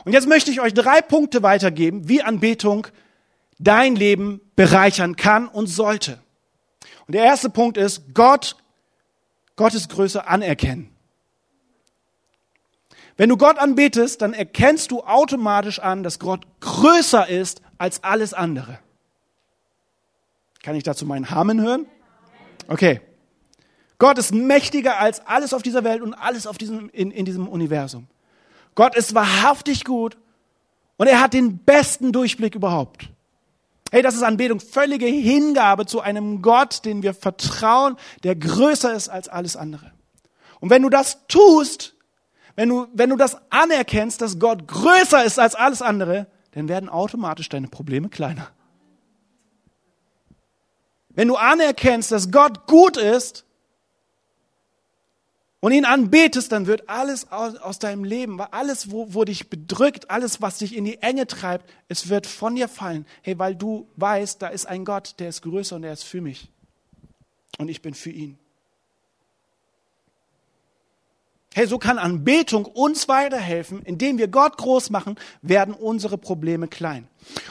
Und 0.06 0.13
jetzt 0.13 0.28
möchte 0.28 0.52
ich 0.52 0.62
euch 0.62 0.73
drei 0.73 1.02
Punkte 1.02 1.43
weitergeben, 1.43 2.08
wie 2.08 2.21
Anbetung 2.21 2.88
dein 3.60 3.95
Leben 3.95 4.41
bereichern 4.56 5.15
kann 5.15 5.47
und 5.47 5.67
sollte. 5.67 6.19
Und 7.08 7.15
der 7.15 7.23
erste 7.23 7.49
Punkt 7.49 7.78
ist, 7.78 8.13
Gott, 8.13 8.56
Gottes 9.56 9.89
Größe 9.89 10.28
anerkennen. 10.28 10.89
Wenn 13.15 13.30
du 13.30 13.38
Gott 13.38 13.60
anbetest, 13.60 14.21
dann 14.21 14.34
erkennst 14.34 14.91
du 14.91 15.02
automatisch 15.02 15.80
an, 15.80 16.04
dass 16.04 16.19
Gott 16.19 16.47
größer 16.62 17.28
ist 17.28 17.62
als 17.78 18.04
alles 18.04 18.34
andere. 18.34 18.80
Kann 20.63 20.76
ich 20.76 20.84
dazu 20.84 21.06
meinen 21.06 21.30
Hamen 21.30 21.62
hören? 21.62 21.86
Okay. 22.67 23.02
Gott 23.99 24.17
ist 24.17 24.34
mächtiger 24.34 24.99
als 24.99 25.26
alles 25.26 25.54
auf 25.54 25.62
dieser 25.62 25.84
Welt 25.84 26.02
und 26.02 26.13
alles 26.13 26.47
auf 26.47 26.58
diesem, 26.58 26.89
in, 26.89 27.12
in 27.12 27.26
diesem 27.26 27.47
Universum. 27.47 28.08
Gott 28.76 28.95
ist 28.95 29.13
wahrhaftig 29.13 29.86
gut 29.86 30.17
und 30.97 31.08
er 31.08 31.21
hat 31.21 31.34
den 31.34 31.60
besten 31.60 32.12
Durchblick 32.12 32.56
überhaupt. 32.56 33.10
Hey, 33.91 34.02
das 34.02 34.15
ist 34.15 34.23
Anbetung, 34.23 34.60
völlige 34.60 35.06
Hingabe 35.06 35.86
zu 35.86 36.02
einem 36.02 36.41
Gott, 36.41 36.84
den 36.84 37.04
wir 37.04 37.13
vertrauen, 37.13 37.95
der 38.23 38.36
größer 38.36 38.93
ist 38.93 39.08
als 39.08 39.30
alles 39.30 39.56
andere. 39.56 39.91
Und 40.60 40.69
wenn 40.69 40.82
du 40.82 40.89
das 40.89 41.28
tust, 41.28 41.95
wenn 42.56 42.69
du, 42.69 42.88
wenn 42.93 43.10
du 43.10 43.15
das 43.15 43.38
anerkennst, 43.52 44.21
dass 44.21 44.39
Gott 44.39 44.67
größer 44.67 45.23
ist 45.23 45.39
als 45.39 45.56
alles 45.56 45.82
andere, 45.82 46.28
dann 46.52 46.67
werden 46.67 46.89
automatisch 46.89 47.49
deine 47.49 47.67
Probleme 47.67 48.10
kleiner. 48.10 48.47
Wenn 51.15 51.28
du 51.28 51.36
anerkennst, 51.36 52.12
dass 52.12 52.32
Gott 52.32 52.67
gut 52.67 52.97
ist 52.97 53.45
und 55.60 55.71
ihn 55.71 55.86
anbetest, 55.86 56.52
dann 56.52 56.67
wird 56.67 56.89
alles 56.89 57.32
aus, 57.32 57.56
aus 57.56 57.80
deinem 57.80 58.04
Leben, 58.04 58.41
alles, 58.41 58.91
wo, 58.91 59.13
wo 59.13 59.23
dich 59.23 59.49
bedrückt, 59.49 60.10
alles, 60.10 60.41
was 60.41 60.58
dich 60.58 60.76
in 60.76 60.86
die 60.86 61.02
Enge 61.02 61.28
treibt, 61.28 61.69
es 61.88 62.10
wird 62.10 62.28
von 62.28 62.56
dir 62.56 62.67
fallen. 62.67 63.06
Hey, 63.21 63.38
weil 63.38 63.56
du 63.56 63.88
weißt, 63.95 64.41
da 64.41 64.47
ist 64.47 64.65
ein 64.65 64.86
Gott, 64.86 65.15
der 65.19 65.30
ist 65.30 65.41
größer 65.43 65.76
und 65.76 65.84
der 65.84 65.93
ist 65.93 66.04
für 66.04 66.21
mich. 66.21 66.49
Und 67.60 67.69
ich 67.69 67.82
bin 67.82 67.93
für 67.93 68.10
ihn. 68.10 68.38
Hey, 71.54 71.67
so 71.67 71.78
kann 71.78 71.99
Anbetung 71.99 72.65
uns 72.65 73.08
weiterhelfen. 73.08 73.84
Indem 73.84 74.17
wir 74.17 74.28
Gott 74.28 74.58
groß 74.58 74.89
machen, 74.89 75.17
werden 75.43 75.76
unsere 75.76 76.17
Probleme 76.17 76.67
klein. 76.67 77.08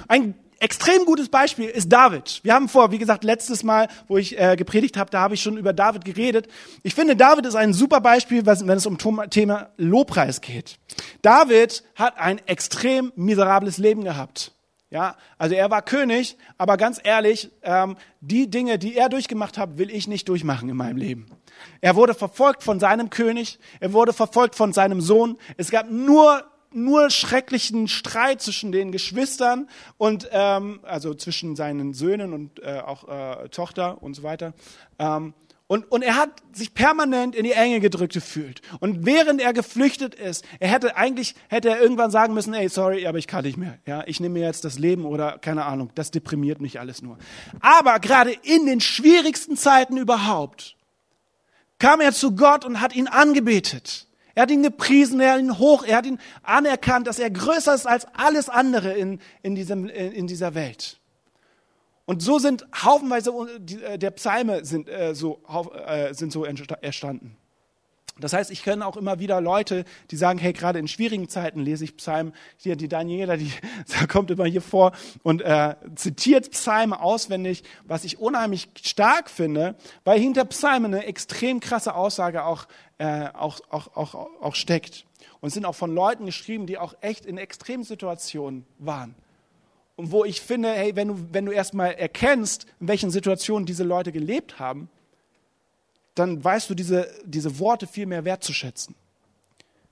Ein 0.08 0.34
extrem 0.62 1.04
gutes 1.04 1.28
Beispiel 1.28 1.68
ist 1.68 1.92
David. 1.92 2.40
Wir 2.42 2.54
haben 2.54 2.68
vor, 2.68 2.92
wie 2.92 2.98
gesagt, 2.98 3.24
letztes 3.24 3.62
Mal, 3.62 3.88
wo 4.08 4.16
ich 4.16 4.38
äh, 4.38 4.56
gepredigt 4.56 4.96
habe, 4.96 5.10
da 5.10 5.20
habe 5.20 5.34
ich 5.34 5.42
schon 5.42 5.56
über 5.56 5.72
David 5.72 6.04
geredet. 6.04 6.48
Ich 6.82 6.94
finde, 6.94 7.16
David 7.16 7.46
ist 7.46 7.56
ein 7.56 7.72
super 7.72 8.00
Beispiel, 8.00 8.46
wenn 8.46 8.76
es 8.76 8.86
um 8.86 8.98
Thema 9.30 9.70
Lobpreis 9.76 10.40
geht. 10.40 10.78
David 11.20 11.82
hat 11.96 12.18
ein 12.18 12.40
extrem 12.46 13.12
miserables 13.16 13.78
Leben 13.78 14.04
gehabt. 14.04 14.52
Ja, 14.90 15.16
also 15.38 15.54
er 15.54 15.70
war 15.70 15.80
König, 15.80 16.36
aber 16.58 16.76
ganz 16.76 17.00
ehrlich, 17.02 17.50
ähm, 17.62 17.96
die 18.20 18.50
Dinge, 18.50 18.78
die 18.78 18.94
er 18.94 19.08
durchgemacht 19.08 19.56
hat, 19.56 19.78
will 19.78 19.90
ich 19.90 20.06
nicht 20.06 20.28
durchmachen 20.28 20.68
in 20.68 20.76
meinem 20.76 20.98
Leben. 20.98 21.26
Er 21.80 21.96
wurde 21.96 22.12
verfolgt 22.12 22.62
von 22.62 22.78
seinem 22.78 23.08
König, 23.08 23.58
er 23.80 23.94
wurde 23.94 24.12
verfolgt 24.12 24.54
von 24.54 24.74
seinem 24.74 25.00
Sohn. 25.00 25.38
Es 25.56 25.70
gab 25.70 25.90
nur 25.90 26.44
nur 26.74 27.10
schrecklichen 27.10 27.88
Streit 27.88 28.42
zwischen 28.42 28.72
den 28.72 28.92
Geschwistern 28.92 29.68
und 29.98 30.28
ähm, 30.32 30.80
also 30.82 31.14
zwischen 31.14 31.56
seinen 31.56 31.94
Söhnen 31.94 32.32
und 32.32 32.62
äh, 32.62 32.80
auch 32.80 33.08
äh, 33.08 33.48
Tochter 33.48 34.02
und 34.02 34.14
so 34.14 34.22
weiter. 34.22 34.54
Ähm, 34.98 35.34
und, 35.72 35.90
und 35.90 36.02
er 36.02 36.16
hat 36.16 36.28
sich 36.52 36.74
permanent 36.74 37.34
in 37.34 37.44
die 37.44 37.52
Enge 37.52 37.80
gedrückt 37.80 38.12
gefühlt. 38.12 38.60
Und 38.80 39.06
während 39.06 39.40
er 39.40 39.54
geflüchtet 39.54 40.14
ist, 40.14 40.44
er 40.60 40.68
hätte 40.68 40.96
eigentlich, 40.96 41.34
hätte 41.48 41.70
er 41.70 41.80
irgendwann 41.80 42.10
sagen 42.10 42.34
müssen, 42.34 42.52
ey, 42.52 42.68
sorry, 42.68 43.06
aber 43.06 43.16
ich 43.16 43.26
kann 43.26 43.42
nicht 43.44 43.56
mehr. 43.56 43.78
Ja, 43.86 44.04
ich 44.06 44.20
nehme 44.20 44.38
mir 44.38 44.46
jetzt 44.46 44.66
das 44.66 44.78
Leben 44.78 45.06
oder 45.06 45.38
keine 45.38 45.64
Ahnung, 45.64 45.90
das 45.94 46.10
deprimiert 46.10 46.60
mich 46.60 46.78
alles 46.78 47.00
nur. 47.00 47.16
Aber 47.60 48.00
gerade 48.00 48.32
in 48.42 48.66
den 48.66 48.82
schwierigsten 48.82 49.56
Zeiten 49.56 49.96
überhaupt, 49.96 50.76
kam 51.78 52.02
er 52.02 52.12
zu 52.12 52.36
Gott 52.36 52.66
und 52.66 52.82
hat 52.82 52.94
ihn 52.94 53.08
angebetet. 53.08 54.08
Er 54.34 54.42
hat 54.42 54.50
ihn 54.50 54.62
gepriesen, 54.62 55.20
er 55.20 55.34
hat 55.34 55.40
ihn 55.40 55.58
hoch, 55.58 55.84
er 55.84 55.98
hat 55.98 56.06
ihn 56.06 56.18
anerkannt, 56.42 57.06
dass 57.06 57.18
er 57.18 57.30
größer 57.30 57.74
ist 57.74 57.86
als 57.86 58.06
alles 58.14 58.48
andere 58.48 58.92
in, 58.92 59.20
in, 59.42 59.54
diesem, 59.54 59.88
in 59.88 60.26
dieser 60.26 60.54
Welt. 60.54 61.00
Und 62.04 62.22
so 62.22 62.38
sind 62.38 62.66
haufenweise 62.74 63.32
äh, 63.84 63.98
der 63.98 64.10
Psalme 64.12 64.64
sind, 64.64 64.88
äh, 64.88 65.14
so, 65.14 65.40
äh, 65.86 66.12
sind 66.14 66.32
so 66.32 66.44
entstanden. 66.44 67.36
Das 68.20 68.34
heißt, 68.34 68.50
ich 68.50 68.62
kenne 68.62 68.86
auch 68.86 68.96
immer 68.96 69.18
wieder 69.20 69.40
Leute, 69.40 69.84
die 70.10 70.16
sagen, 70.16 70.38
hey, 70.38 70.52
gerade 70.52 70.78
in 70.78 70.86
schwierigen 70.86 71.28
Zeiten 71.28 71.60
lese 71.60 71.84
ich 71.84 71.96
Psalmen. 71.96 72.34
Hier, 72.58 72.76
die 72.76 72.88
Daniela, 72.88 73.36
die 73.36 73.50
kommt 74.08 74.30
immer 74.30 74.44
hier 74.44 74.60
vor 74.60 74.92
und 75.22 75.40
äh, 75.40 75.74
zitiert 75.94 76.50
Psalme 76.50 77.00
auswendig, 77.00 77.64
was 77.84 78.04
ich 78.04 78.18
unheimlich 78.18 78.68
stark 78.82 79.30
finde, 79.30 79.76
weil 80.04 80.20
hinter 80.20 80.44
Psalmen 80.44 80.94
eine 80.94 81.06
extrem 81.06 81.60
krasse 81.60 81.94
Aussage 81.94 82.44
auch, 82.44 82.66
äh, 82.98 83.28
auch, 83.32 83.60
auch, 83.70 83.96
auch, 83.96 84.14
auch 84.14 84.54
steckt. 84.54 85.06
Und 85.40 85.50
sind 85.50 85.64
auch 85.64 85.74
von 85.74 85.92
Leuten 85.92 86.26
geschrieben, 86.26 86.66
die 86.66 86.78
auch 86.78 86.94
echt 87.00 87.26
in 87.26 87.38
extremen 87.38 87.82
Situationen 87.82 88.64
waren. 88.78 89.14
Und 89.96 90.12
wo 90.12 90.24
ich 90.24 90.40
finde, 90.40 90.70
hey, 90.70 90.96
wenn 90.96 91.08
du, 91.08 91.26
wenn 91.32 91.46
du 91.46 91.52
erstmal 91.52 91.92
erkennst, 91.94 92.66
in 92.80 92.88
welchen 92.88 93.10
Situationen 93.10 93.66
diese 93.66 93.84
Leute 93.84 94.12
gelebt 94.12 94.58
haben, 94.58 94.88
dann 96.14 96.42
weißt 96.42 96.70
du 96.70 96.74
diese, 96.74 97.08
diese 97.24 97.58
Worte 97.58 97.86
viel 97.86 98.06
mehr 98.06 98.24
wertzuschätzen. 98.24 98.94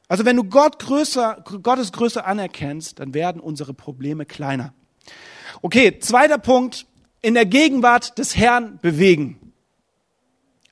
Also 0.09 0.25
wenn 0.25 0.37
du 0.37 0.45
Gott 0.45 0.79
größer, 0.79 1.45
Gottes 1.63 1.93
Größe 1.93 2.25
anerkennst, 2.25 2.99
dann 2.99 3.15
werden 3.15 3.41
unsere 3.41 3.75
Probleme 3.75 4.27
kleiner. 4.27 4.75
Okay, 5.63 5.99
zweiter 6.01 6.39
Punkt, 6.39 6.87
in 7.23 7.35
der 7.35 7.47
Gegenwart 7.47 8.19
des 8.19 8.37
Herrn 8.37 8.79
bewegen. 8.81 9.53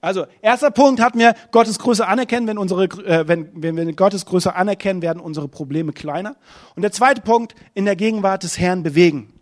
Also, 0.00 0.26
erster 0.42 0.70
Punkt 0.70 1.00
hatten 1.00 1.18
wir 1.18 1.34
Gottes 1.50 1.78
Größe 1.80 2.06
anerkennen. 2.06 2.46
Wenn, 2.46 2.58
unsere, 2.58 2.84
äh, 2.84 3.26
wenn, 3.26 3.50
wenn 3.54 3.76
wir 3.76 3.92
Gottes 3.94 4.26
Größe 4.26 4.54
anerkennen, 4.54 5.02
werden 5.02 5.20
unsere 5.20 5.48
Probleme 5.48 5.92
kleiner. 5.92 6.36
Und 6.76 6.82
der 6.82 6.92
zweite 6.92 7.20
Punkt, 7.20 7.56
in 7.74 7.84
der 7.84 7.96
Gegenwart 7.96 8.44
des 8.44 8.58
Herrn 8.58 8.84
bewegen. 8.84 9.32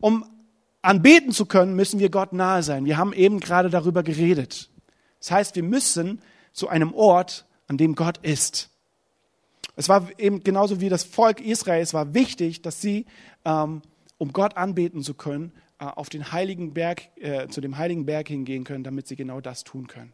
Um 0.00 0.24
anbeten 0.82 1.32
zu 1.32 1.46
können, 1.46 1.74
müssen 1.74 1.98
wir 1.98 2.10
Gott 2.10 2.32
nahe 2.32 2.62
sein. 2.62 2.84
Wir 2.84 2.96
haben 2.96 3.12
eben 3.12 3.40
gerade 3.40 3.70
darüber 3.70 4.02
geredet. 4.02 4.70
Das 5.24 5.30
heißt, 5.30 5.56
wir 5.56 5.62
müssen 5.62 6.20
zu 6.52 6.68
einem 6.68 6.92
Ort, 6.92 7.46
an 7.66 7.78
dem 7.78 7.94
Gott 7.94 8.18
ist. 8.18 8.68
Es 9.74 9.88
war 9.88 10.06
eben 10.18 10.44
genauso 10.44 10.82
wie 10.82 10.90
das 10.90 11.02
Volk 11.02 11.40
Israel, 11.40 11.80
es 11.80 11.94
war 11.94 12.12
wichtig, 12.12 12.60
dass 12.60 12.82
sie, 12.82 13.06
ähm, 13.46 13.80
um 14.18 14.34
Gott 14.34 14.58
anbeten 14.58 15.02
zu 15.02 15.14
können, 15.14 15.54
äh, 15.78 15.86
auf 15.86 16.10
den 16.10 16.30
heiligen 16.30 16.74
Berg, 16.74 17.08
äh, 17.16 17.48
zu 17.48 17.62
dem 17.62 17.78
heiligen 17.78 18.04
Berg 18.04 18.28
hingehen 18.28 18.64
können, 18.64 18.84
damit 18.84 19.08
sie 19.08 19.16
genau 19.16 19.40
das 19.40 19.64
tun 19.64 19.86
können. 19.86 20.12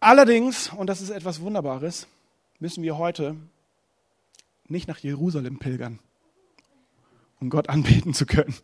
Allerdings, 0.00 0.72
und 0.72 0.86
das 0.86 1.02
ist 1.02 1.10
etwas 1.10 1.42
Wunderbares, 1.42 2.06
müssen 2.58 2.82
wir 2.82 2.96
heute 2.96 3.36
nicht 4.68 4.88
nach 4.88 4.98
Jerusalem 4.98 5.58
pilgern, 5.58 5.98
um 7.40 7.50
Gott 7.50 7.68
anbeten 7.68 8.14
zu 8.14 8.26
können. 8.26 8.54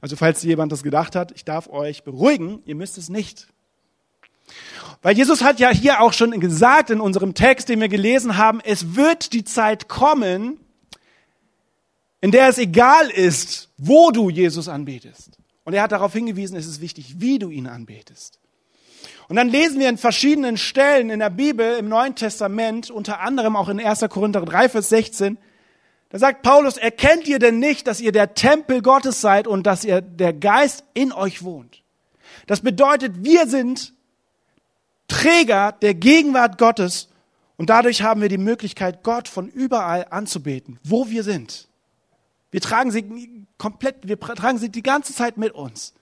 Also 0.00 0.16
falls 0.16 0.42
jemand 0.42 0.70
das 0.70 0.82
gedacht 0.82 1.16
hat, 1.16 1.32
ich 1.32 1.44
darf 1.44 1.68
euch 1.68 2.04
beruhigen, 2.04 2.62
ihr 2.66 2.74
müsst 2.74 2.98
es 2.98 3.08
nicht. 3.08 3.48
Weil 5.02 5.16
Jesus 5.16 5.42
hat 5.42 5.60
ja 5.60 5.70
hier 5.70 6.00
auch 6.00 6.12
schon 6.12 6.38
gesagt 6.40 6.90
in 6.90 7.00
unserem 7.00 7.34
Text, 7.34 7.68
den 7.68 7.80
wir 7.80 7.88
gelesen 7.88 8.36
haben, 8.36 8.60
es 8.60 8.94
wird 8.94 9.32
die 9.32 9.44
Zeit 9.44 9.88
kommen, 9.88 10.58
in 12.20 12.30
der 12.30 12.48
es 12.48 12.58
egal 12.58 13.10
ist, 13.10 13.70
wo 13.76 14.10
du 14.10 14.30
Jesus 14.30 14.68
anbetest. 14.68 15.38
Und 15.64 15.74
er 15.74 15.82
hat 15.82 15.92
darauf 15.92 16.12
hingewiesen, 16.12 16.56
es 16.56 16.66
ist 16.66 16.80
wichtig, 16.80 17.20
wie 17.20 17.38
du 17.38 17.50
ihn 17.50 17.66
anbetest. 17.66 18.40
Und 19.28 19.36
dann 19.36 19.48
lesen 19.48 19.78
wir 19.78 19.88
in 19.90 19.98
verschiedenen 19.98 20.56
Stellen 20.56 21.10
in 21.10 21.18
der 21.18 21.30
Bibel 21.30 21.76
im 21.76 21.88
Neuen 21.88 22.14
Testament, 22.14 22.90
unter 22.90 23.20
anderem 23.20 23.56
auch 23.56 23.68
in 23.68 23.78
1. 23.78 24.00
Korinther 24.08 24.40
3, 24.40 24.70
Vers 24.70 24.88
16, 24.88 25.38
da 26.10 26.18
sagt 26.18 26.42
Paulus, 26.42 26.78
erkennt 26.78 27.28
ihr 27.28 27.38
denn 27.38 27.58
nicht, 27.58 27.86
dass 27.86 28.00
ihr 28.00 28.12
der 28.12 28.32
Tempel 28.32 28.80
Gottes 28.80 29.20
seid 29.20 29.46
und 29.46 29.66
dass 29.66 29.84
ihr 29.84 30.00
der 30.00 30.32
Geist 30.32 30.84
in 30.94 31.12
euch 31.12 31.42
wohnt? 31.42 31.82
Das 32.46 32.62
bedeutet, 32.62 33.24
wir 33.24 33.46
sind 33.46 33.92
Träger 35.06 35.72
der 35.72 35.94
Gegenwart 35.94 36.56
Gottes 36.56 37.08
und 37.58 37.68
dadurch 37.68 38.02
haben 38.02 38.22
wir 38.22 38.30
die 38.30 38.38
Möglichkeit, 38.38 39.02
Gott 39.02 39.28
von 39.28 39.48
überall 39.48 40.06
anzubeten, 40.08 40.78
wo 40.82 41.10
wir 41.10 41.22
sind. 41.22 41.68
Wir 42.50 42.62
tragen 42.62 42.90
sie 42.90 43.46
komplett, 43.58 44.08
wir 44.08 44.18
tragen 44.18 44.56
sie 44.56 44.70
die 44.70 44.82
ganze 44.82 45.14
Zeit 45.14 45.36
mit 45.36 45.52
uns. 45.52 45.92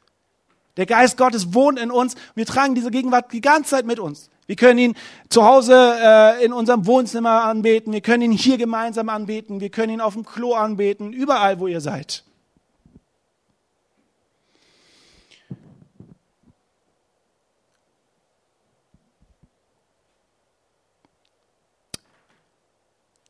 Der 0.77 0.87
Geist 0.87 1.17
Gottes 1.17 1.55
wohnt 1.55 1.79
in 1.79 1.91
uns. 1.91 2.15
Wir 2.35 2.47
tragen 2.47 2.75
diese 2.75 2.91
Gegenwart 2.91 3.33
die 3.33 3.41
ganze 3.41 3.71
Zeit 3.71 3.87
mit 3.87 3.99
uns. 3.99 4.31
Wir 4.47 4.57
können 4.57 4.79
ihn 4.79 4.95
zu 5.29 5.45
Hause 5.45 5.97
äh, 6.01 6.45
in 6.45 6.53
unserem 6.53 6.87
Wohnzimmer 6.87 7.45
anbeten. 7.45 7.93
Wir 7.93 8.01
können 8.01 8.23
ihn 8.23 8.33
hier 8.33 8.59
gemeinsam 8.59 9.09
anbeten. 9.09 9.61
Wir 9.61 9.71
können 9.71 9.95
ihn 9.95 10.01
auf 10.01 10.15
dem 10.15 10.25
Klo 10.25 10.55
anbeten. 10.55 11.13
Überall, 11.13 11.59
wo 11.59 11.67
ihr 11.67 11.81
seid. 11.81 12.23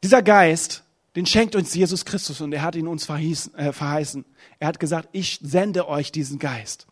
Dieser 0.02 0.22
Geist, 0.22 0.85
den 1.16 1.26
schenkt 1.26 1.56
uns 1.56 1.74
Jesus 1.74 2.04
Christus 2.04 2.40
und 2.40 2.52
er 2.52 2.62
hat 2.62 2.76
ihn 2.76 2.87
uns 2.87 3.09
äh, 3.09 3.72
verheißen. 3.72 4.24
Er 4.61 4.68
hat 4.68 4.78
gesagt, 4.78 5.09
ich 5.12 5.40
sende 5.42 5.88
euch 5.88 6.12
diesen 6.12 6.38
Geist. 6.38 6.87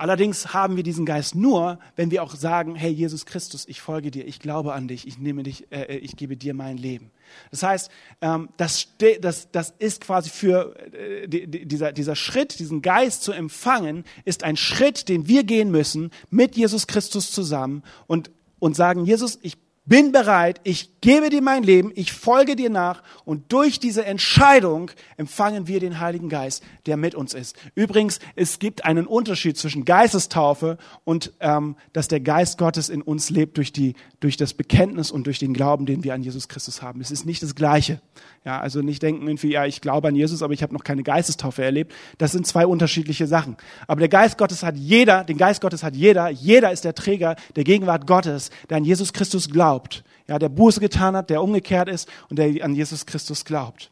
Allerdings 0.00 0.54
haben 0.54 0.76
wir 0.76 0.82
diesen 0.82 1.04
Geist 1.04 1.34
nur, 1.34 1.78
wenn 1.94 2.10
wir 2.10 2.22
auch 2.22 2.34
sagen, 2.34 2.74
hey 2.74 2.90
Jesus 2.90 3.26
Christus, 3.26 3.68
ich 3.68 3.82
folge 3.82 4.10
dir, 4.10 4.26
ich 4.26 4.38
glaube 4.38 4.72
an 4.72 4.88
dich, 4.88 5.06
ich 5.06 5.18
nehme 5.18 5.42
dich, 5.42 5.70
äh, 5.70 5.82
äh 5.82 5.96
ich 5.98 6.16
gebe 6.16 6.38
dir 6.38 6.54
mein 6.54 6.78
Leben. 6.78 7.10
Das 7.50 7.62
heißt, 7.62 7.90
ähm, 8.22 8.48
das, 8.56 8.88
das, 9.20 9.50
das 9.52 9.74
ist 9.78 10.00
quasi 10.00 10.30
für 10.30 10.74
äh, 10.94 11.28
dieser, 11.28 11.92
dieser 11.92 12.16
Schritt, 12.16 12.60
diesen 12.60 12.80
Geist 12.80 13.22
zu 13.24 13.32
empfangen, 13.32 14.04
ist 14.24 14.42
ein 14.42 14.56
Schritt, 14.56 15.10
den 15.10 15.28
wir 15.28 15.44
gehen 15.44 15.70
müssen 15.70 16.12
mit 16.30 16.56
Jesus 16.56 16.86
Christus 16.86 17.30
zusammen 17.30 17.82
und, 18.06 18.30
und 18.58 18.76
sagen, 18.76 19.04
Jesus, 19.04 19.38
ich 19.42 19.58
bin 19.86 20.12
bereit, 20.12 20.60
ich 20.62 21.00
gebe 21.00 21.30
dir 21.30 21.42
mein 21.42 21.62
Leben, 21.62 21.90
ich 21.94 22.12
folge 22.12 22.54
dir 22.54 22.70
nach 22.70 23.02
und 23.24 23.50
durch 23.52 23.80
diese 23.80 24.04
Entscheidung 24.04 24.90
empfangen 25.16 25.66
wir 25.66 25.80
den 25.80 26.00
Heiligen 26.00 26.28
Geist, 26.28 26.62
der 26.86 26.96
mit 26.96 27.14
uns 27.14 27.34
ist. 27.34 27.56
Übrigens, 27.74 28.20
es 28.36 28.58
gibt 28.58 28.84
einen 28.84 29.06
Unterschied 29.06 29.56
zwischen 29.56 29.84
Geistestaufe 29.84 30.78
und 31.04 31.32
ähm, 31.40 31.76
dass 31.92 32.08
der 32.08 32.20
Geist 32.20 32.58
Gottes 32.58 32.88
in 32.88 33.02
uns 33.02 33.30
lebt 33.30 33.56
durch, 33.56 33.72
die, 33.72 33.94
durch 34.20 34.36
das 34.36 34.54
Bekenntnis 34.54 35.10
und 35.10 35.26
durch 35.26 35.38
den 35.38 35.54
Glauben, 35.54 35.86
den 35.86 36.04
wir 36.04 36.14
an 36.14 36.22
Jesus 36.22 36.48
Christus 36.48 36.82
haben. 36.82 37.00
Es 37.00 37.10
ist 37.10 37.26
nicht 37.26 37.42
das 37.42 37.54
Gleiche. 37.54 38.00
Ja, 38.44 38.60
also 38.60 38.82
nicht 38.82 39.02
denken 39.02 39.26
irgendwie, 39.26 39.52
ja, 39.52 39.66
ich 39.66 39.80
glaube 39.80 40.08
an 40.08 40.14
Jesus, 40.14 40.42
aber 40.42 40.52
ich 40.52 40.62
habe 40.62 40.74
noch 40.74 40.84
keine 40.84 41.02
Geistestaufe 41.02 41.64
erlebt. 41.64 41.92
Das 42.18 42.32
sind 42.32 42.46
zwei 42.46 42.66
unterschiedliche 42.66 43.26
Sachen. 43.26 43.56
Aber 43.86 44.00
der 44.00 44.08
Geist 44.08 44.38
Gottes 44.38 44.62
hat 44.62 44.76
jeder, 44.76 45.24
den 45.24 45.38
Geist 45.38 45.60
Gottes 45.60 45.82
hat 45.82 45.96
jeder. 45.96 46.28
Jeder 46.28 46.70
ist 46.70 46.84
der 46.84 46.94
Träger 46.94 47.36
der 47.56 47.64
Gegenwart 47.64 48.06
Gottes, 48.06 48.50
der 48.68 48.76
an 48.76 48.84
Jesus 48.84 49.12
Christus 49.12 49.48
glaubt 49.48 50.04
ja, 50.30 50.38
der 50.38 50.48
Buße 50.48 50.78
getan 50.78 51.16
hat, 51.16 51.28
der 51.28 51.42
umgekehrt 51.42 51.88
ist 51.88 52.08
und 52.30 52.38
der 52.38 52.64
an 52.64 52.74
Jesus 52.74 53.04
Christus 53.04 53.44
glaubt. 53.44 53.90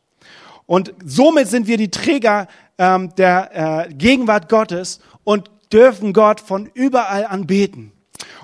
Und 0.67 0.95
somit 1.05 1.49
sind 1.49 1.67
wir 1.67 1.77
die 1.77 1.91
Träger 1.91 2.47
ähm, 2.79 3.13
der 3.17 3.89
äh, 3.89 3.93
Gegenwart 3.93 4.49
Gottes 4.49 5.01
und 5.25 5.51
dürfen 5.73 6.13
Gott 6.13 6.41
von 6.41 6.71
überall 6.75 7.27
anbeten. 7.27 7.91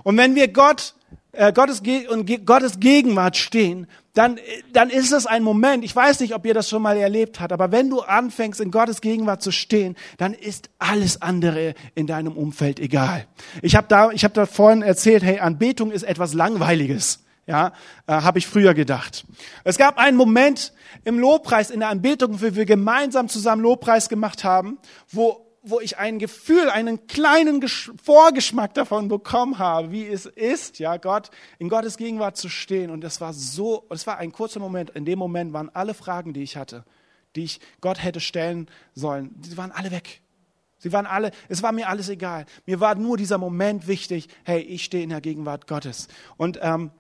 Und 0.03 0.17
wenn 0.17 0.35
wir 0.35 0.49
Gott 0.49 0.95
äh, 1.37 1.53
Gottes, 1.53 1.83
und 2.09 2.47
Gottes 2.47 2.81
Gegenwart 2.81 3.37
stehen, 3.37 3.87
dann, 4.15 4.39
dann 4.73 4.91
ist 4.91 5.13
es 5.13 5.27
ein 5.27 5.43
Moment, 5.43 5.85
ich 5.85 5.95
weiß 5.95 6.21
nicht, 6.21 6.35
ob 6.35 6.47
ihr 6.47 6.55
das 6.55 6.69
schon 6.69 6.83
mal 6.83 6.97
erlebt 6.97 7.41
habt, 7.41 7.53
aber 7.53 7.73
wenn 7.73 7.91
du 7.91 8.01
anfängst, 8.01 8.61
in 8.61 8.71
Gottes 8.71 9.01
Gegenwart 9.01 9.43
zu 9.43 9.51
stehen, 9.51 9.97
dann 10.19 10.35
ist 10.35 10.71
alles 10.79 11.21
andere 11.21 11.75
in 11.95 12.07
deinem 12.07 12.37
Umfeld 12.37 12.79
egal. 12.79 13.27
Ich 13.61 13.75
habe 13.75 13.89
da, 13.89 14.11
ich 14.13 14.25
hab 14.25 14.33
da 14.35 14.47
vorhin 14.47 14.83
erzählt, 14.83 15.25
hey, 15.25 15.41
Anbetung 15.41 15.91
ist 15.91 16.05
etwas 16.05 16.33
Langweiliges. 16.33 17.21
Ja, 17.47 17.73
äh, 18.07 18.13
habe 18.13 18.39
ich 18.39 18.47
früher 18.47 18.73
gedacht. 18.73 19.27
Es 19.65 19.77
gab 19.77 19.99
einen 19.99 20.17
Moment 20.17 20.73
im 21.05 21.19
Lobpreis, 21.19 21.71
in 21.71 21.81
der 21.81 21.91
Anbetung, 21.91 22.41
wo 22.41 22.55
wir 22.55 22.65
gemeinsam 22.65 23.29
zusammen 23.29 23.61
Lobpreis 23.61 24.09
gemacht 24.09 24.45
haben, 24.45 24.79
wo, 25.11 25.44
wo 25.65 25.81
ich 25.81 25.99
ein 25.99 26.19
Gefühl, 26.19 26.69
einen 26.69 27.07
kleinen 27.07 27.61
Gesch 27.61 27.91
Vorgeschmack 28.03 28.75
davon 28.75 29.09
bekommen 29.09 29.59
habe, 29.59 29.91
wie 29.91 30.07
es 30.07 30.27
ist, 30.27 30.79
ja, 30.79 30.99
Gott, 30.99 31.31
in 31.59 31.69
Gottes 31.69 31.97
Gegenwart 31.97 32.37
zu 32.37 32.49
stehen. 32.49 32.91
Und 32.91 33.01
das 33.01 33.21
war 33.21 33.33
so, 33.33 33.87
es 33.91 34.07
war 34.07 34.19
ein 34.19 34.31
kurzer 34.31 34.61
Moment. 34.61 34.91
In 34.91 35.05
dem 35.05 35.19
Moment 35.19 35.53
waren 35.53 35.71
alle 35.71 35.95
Fragen, 35.95 36.35
die 36.35 36.43
ich 36.43 36.57
hatte, 36.57 36.85
die 37.35 37.45
ich 37.45 37.61
Gott 37.81 38.03
hätte 38.03 38.21
stellen 38.21 38.69
sollen, 38.95 39.31
die 39.37 39.57
waren 39.57 39.73
alle 39.73 39.91
weg. 39.91 40.21
Sie 40.79 40.93
waren 40.93 41.07
alle, 41.07 41.31
es 41.49 41.63
war 41.63 41.73
mir 41.73 41.89
alles 41.89 42.11
egal. 42.11 42.45
Mir 42.67 42.79
war 42.79 42.95
nur 42.95 43.17
dieser 43.17 43.39
Moment 43.39 43.89
wichtig, 43.89 44.29
hey, 44.45 44.61
ich 44.61 44.85
stehe 44.85 45.03
in 45.03 45.11
der 45.11 45.23
Gegenwart 45.23 45.67
Gottes. 45.67 46.09
Und 46.37 46.59
ähm, 46.61 46.91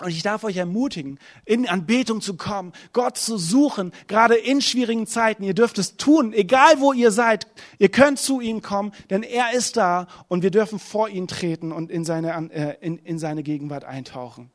Und 0.00 0.10
ich 0.10 0.22
darf 0.22 0.44
euch 0.44 0.56
ermutigen, 0.56 1.18
in 1.44 1.68
Anbetung 1.68 2.20
zu 2.20 2.36
kommen, 2.36 2.72
Gott 2.92 3.18
zu 3.18 3.36
suchen, 3.36 3.92
gerade 4.06 4.36
in 4.36 4.60
schwierigen 4.60 5.08
Zeiten. 5.08 5.42
Ihr 5.42 5.54
dürft 5.54 5.78
es 5.78 5.96
tun, 5.96 6.32
egal 6.32 6.78
wo 6.78 6.92
ihr 6.92 7.10
seid. 7.10 7.48
Ihr 7.78 7.88
könnt 7.88 8.20
zu 8.20 8.40
ihm 8.40 8.62
kommen, 8.62 8.92
denn 9.10 9.24
er 9.24 9.52
ist 9.52 9.76
da 9.76 10.06
und 10.28 10.42
wir 10.42 10.52
dürfen 10.52 10.78
vor 10.78 11.08
ihn 11.08 11.26
treten 11.26 11.72
und 11.72 11.90
in 11.90 12.04
seine, 12.04 12.50
äh, 12.52 12.76
in, 12.80 12.98
in 12.98 13.18
seine 13.18 13.42
Gegenwart 13.42 13.84
eintauchen. 13.84 14.52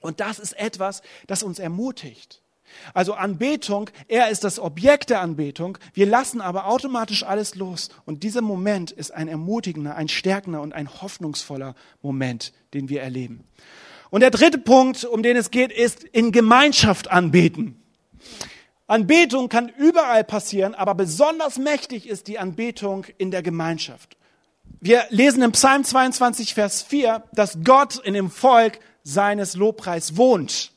Und 0.00 0.20
das 0.20 0.38
ist 0.38 0.58
etwas, 0.58 1.02
das 1.26 1.42
uns 1.42 1.58
ermutigt. 1.58 2.40
Also 2.94 3.14
Anbetung, 3.14 3.90
er 4.08 4.30
ist 4.30 4.44
das 4.44 4.58
Objekt 4.58 5.10
der 5.10 5.20
Anbetung. 5.20 5.76
Wir 5.92 6.06
lassen 6.06 6.40
aber 6.40 6.66
automatisch 6.66 7.22
alles 7.22 7.54
los. 7.54 7.90
Und 8.06 8.22
dieser 8.22 8.42
Moment 8.42 8.92
ist 8.92 9.10
ein 9.10 9.28
ermutigender, 9.28 9.96
ein 9.96 10.08
stärkender 10.08 10.62
und 10.62 10.72
ein 10.72 11.02
hoffnungsvoller 11.02 11.74
Moment, 12.00 12.52
den 12.72 12.88
wir 12.88 13.02
erleben. 13.02 13.44
Und 14.10 14.20
der 14.20 14.30
dritte 14.30 14.58
Punkt, 14.58 15.04
um 15.04 15.22
den 15.22 15.36
es 15.36 15.50
geht, 15.50 15.72
ist 15.72 16.04
in 16.04 16.32
Gemeinschaft 16.32 17.10
anbeten. 17.10 17.80
Anbetung 18.86 19.48
kann 19.48 19.68
überall 19.68 20.24
passieren, 20.24 20.74
aber 20.74 20.96
besonders 20.96 21.58
mächtig 21.58 22.08
ist 22.08 22.26
die 22.26 22.40
Anbetung 22.40 23.06
in 23.18 23.30
der 23.30 23.42
Gemeinschaft. 23.42 24.16
Wir 24.80 25.04
lesen 25.10 25.42
im 25.42 25.52
Psalm 25.52 25.84
22, 25.84 26.54
Vers 26.54 26.82
4, 26.82 27.22
dass 27.32 27.58
Gott 27.62 27.98
in 27.98 28.14
dem 28.14 28.30
Volk 28.30 28.80
seines 29.04 29.54
Lobpreis 29.54 30.16
wohnt. 30.16 30.69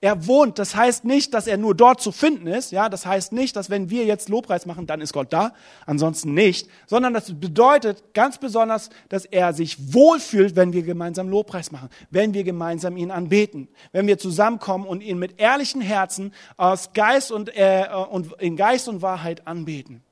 Er 0.00 0.28
wohnt, 0.28 0.60
das 0.60 0.76
heißt 0.76 1.04
nicht, 1.04 1.34
dass 1.34 1.48
er 1.48 1.56
nur 1.56 1.74
dort 1.74 2.00
zu 2.00 2.12
finden 2.12 2.46
ist, 2.46 2.70
ja, 2.70 2.88
das 2.88 3.04
heißt 3.04 3.32
nicht, 3.32 3.56
dass 3.56 3.68
wenn 3.68 3.90
wir 3.90 4.04
jetzt 4.04 4.28
Lobpreis 4.28 4.64
machen, 4.64 4.86
dann 4.86 5.00
ist 5.00 5.12
Gott 5.12 5.32
da, 5.32 5.52
ansonsten 5.86 6.34
nicht, 6.34 6.68
sondern 6.86 7.14
das 7.14 7.32
bedeutet 7.40 8.14
ganz 8.14 8.38
besonders, 8.38 8.90
dass 9.08 9.24
er 9.24 9.52
sich 9.54 9.92
wohlfühlt, 9.92 10.54
wenn 10.54 10.72
wir 10.72 10.84
gemeinsam 10.84 11.28
Lobpreis 11.28 11.72
machen, 11.72 11.88
wenn 12.10 12.32
wir 12.32 12.44
gemeinsam 12.44 12.96
ihn 12.96 13.10
anbeten, 13.10 13.66
wenn 13.90 14.06
wir 14.06 14.18
zusammenkommen 14.18 14.86
und 14.86 15.02
ihn 15.02 15.18
mit 15.18 15.40
ehrlichen 15.40 15.80
Herzen 15.80 16.32
aus 16.56 16.92
Geist 16.92 17.32
und, 17.32 17.56
äh, 17.56 17.88
und 18.08 18.34
in 18.34 18.56
Geist 18.56 18.88
und 18.88 19.02
Wahrheit 19.02 19.48
anbeten. 19.48 20.04